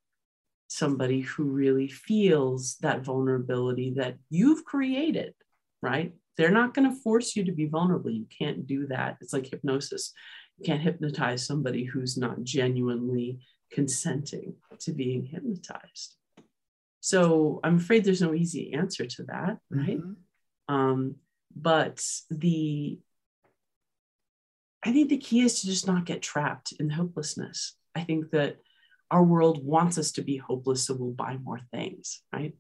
[0.68, 5.34] somebody who really feels that vulnerability that you've created,
[5.82, 6.14] right?
[6.38, 8.10] They're not going to force you to be vulnerable.
[8.10, 9.18] You can't do that.
[9.22, 10.14] It's like hypnosis.
[10.58, 13.40] You can't hypnotize somebody who's not genuinely
[13.74, 16.16] consenting to being hypnotized.
[17.00, 20.00] So I'm afraid there's no easy answer to that, right?
[20.00, 20.74] Mm-hmm.
[20.74, 21.16] Um,
[21.56, 23.00] but the
[24.86, 27.76] I think the key is to just not get trapped in hopelessness.
[27.96, 28.58] I think that
[29.12, 32.54] our world wants us to be hopeless, so we'll buy more things, right?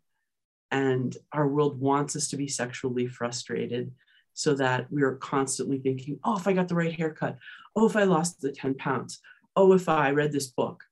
[0.71, 3.91] And our world wants us to be sexually frustrated
[4.33, 7.37] so that we are constantly thinking, oh, if I got the right haircut,
[7.75, 9.19] oh, if I lost the 10 pounds,
[9.55, 10.83] oh, if I read this book,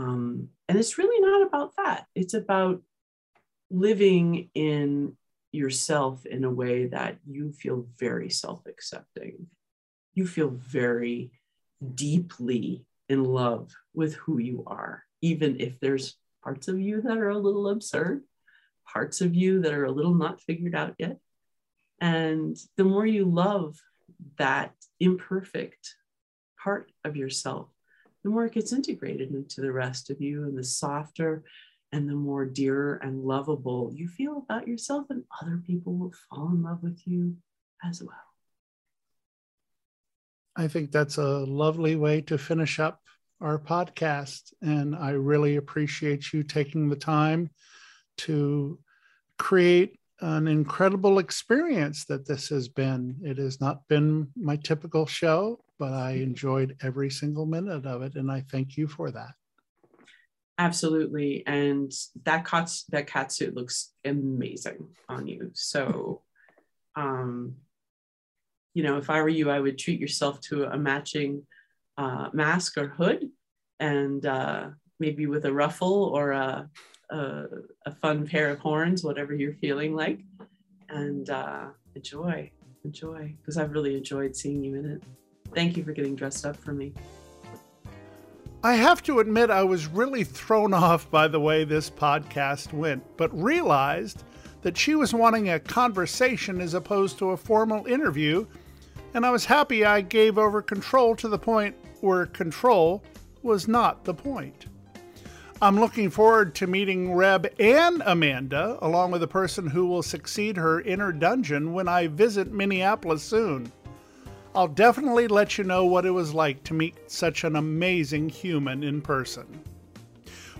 [0.00, 2.06] um, and it's really not about that.
[2.14, 2.80] It's about
[3.70, 5.16] living in
[5.52, 9.46] yourself in a way that you feel very self accepting.
[10.14, 11.32] You feel very
[11.94, 17.30] deeply in love with who you are, even if there's parts of you that are
[17.30, 18.22] a little absurd,
[18.86, 21.18] parts of you that are a little not figured out yet.
[22.00, 23.76] And the more you love
[24.38, 25.96] that imperfect
[26.62, 27.68] part of yourself,
[28.22, 31.42] the more it gets integrated into the rest of you and the softer
[31.92, 36.48] and the more dear and lovable you feel about yourself and other people will fall
[36.48, 37.36] in love with you
[37.84, 38.16] as well.
[40.56, 43.00] I think that's a lovely way to finish up
[43.40, 47.50] our podcast and i really appreciate you taking the time
[48.18, 48.78] to
[49.38, 55.58] create an incredible experience that this has been it has not been my typical show
[55.80, 59.32] but I enjoyed every single minute of it, and I thank you for that.
[60.58, 61.90] Absolutely, and
[62.24, 65.50] that cat that cat suit looks amazing on you.
[65.54, 66.20] So,
[66.94, 67.56] um,
[68.74, 71.46] you know, if I were you, I would treat yourself to a matching
[71.96, 73.30] uh, mask or hood,
[73.80, 74.68] and uh,
[75.00, 76.68] maybe with a ruffle or a,
[77.10, 77.46] a,
[77.86, 80.20] a fun pair of horns, whatever you're feeling like,
[80.88, 82.50] and uh, enjoy,
[82.84, 85.02] enjoy, because I've really enjoyed seeing you in it.
[85.54, 86.92] Thank you for getting dressed up for me.
[88.62, 93.02] I have to admit, I was really thrown off by the way this podcast went,
[93.16, 94.24] but realized
[94.62, 98.46] that she was wanting a conversation as opposed to a formal interview,
[99.14, 103.02] and I was happy I gave over control to the point where control
[103.42, 104.66] was not the point.
[105.62, 110.56] I'm looking forward to meeting Reb and Amanda, along with the person who will succeed
[110.56, 113.70] her inner dungeon when I visit Minneapolis soon.
[114.54, 118.82] I'll definitely let you know what it was like to meet such an amazing human
[118.82, 119.46] in person.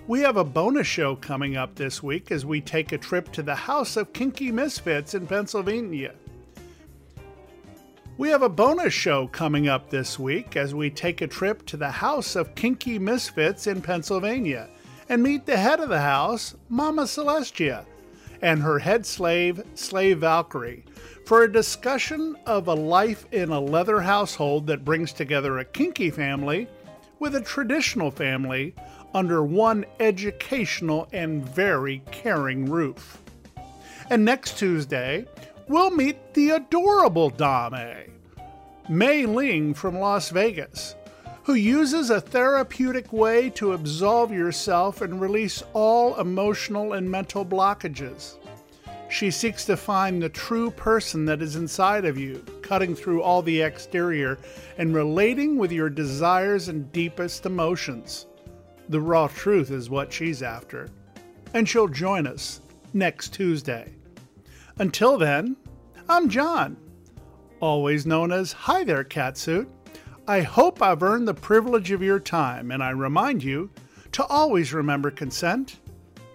[0.05, 3.41] We have a bonus show coming up this week as we take a trip to
[3.41, 6.13] the House of Kinky Misfits in Pennsylvania.
[8.19, 11.77] We have a bonus show coming up this week as we take a trip to
[11.77, 14.69] the House of Kinky Misfits in Pennsylvania
[15.11, 17.83] and meet the head of the house, Mama Celestia,
[18.41, 20.85] and her head slave, Slave Valkyrie,
[21.25, 26.09] for a discussion of a life in a leather household that brings together a kinky
[26.09, 26.65] family
[27.19, 28.73] with a traditional family
[29.13, 33.21] under one educational and very caring roof.
[34.09, 35.25] And next Tuesday,
[35.67, 38.13] we'll meet the adorable Dame,
[38.87, 40.95] Mei Ling from Las Vegas,
[41.43, 48.37] who uses a therapeutic way to absolve yourself and release all emotional and mental blockages.
[49.09, 53.41] She seeks to find the true person that is inside of you, cutting through all
[53.41, 54.37] the exterior
[54.77, 58.27] and relating with your desires and deepest emotions.
[58.87, 60.89] The raw truth is what she's after.
[61.53, 62.61] And she'll join us
[62.93, 63.91] next Tuesday.
[64.77, 65.57] Until then,
[66.07, 66.77] I'm John.
[67.59, 69.67] always known as Hi There Catsuit.
[70.27, 73.71] I hope I've earned the privilege of your time, and I remind you
[74.11, 75.79] to always remember consent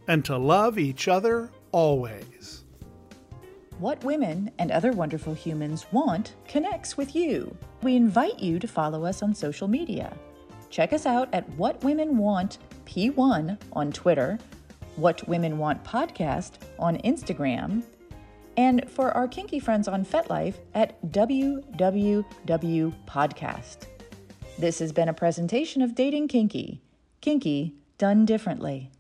[0.08, 2.64] and to love each other always.
[3.78, 7.56] What Women and Other Wonderful Humans Want connects with you.
[7.82, 10.16] We invite you to follow us on social media.
[10.68, 14.38] Check us out at What Women Want P1 on Twitter,
[14.96, 17.84] What Women Want Podcast on Instagram,
[18.56, 22.24] and for our kinky friends on FetLife at WWW
[23.06, 23.86] Podcast.
[24.58, 26.80] This has been a presentation of Dating Kinky.
[27.20, 28.90] Kinky done differently.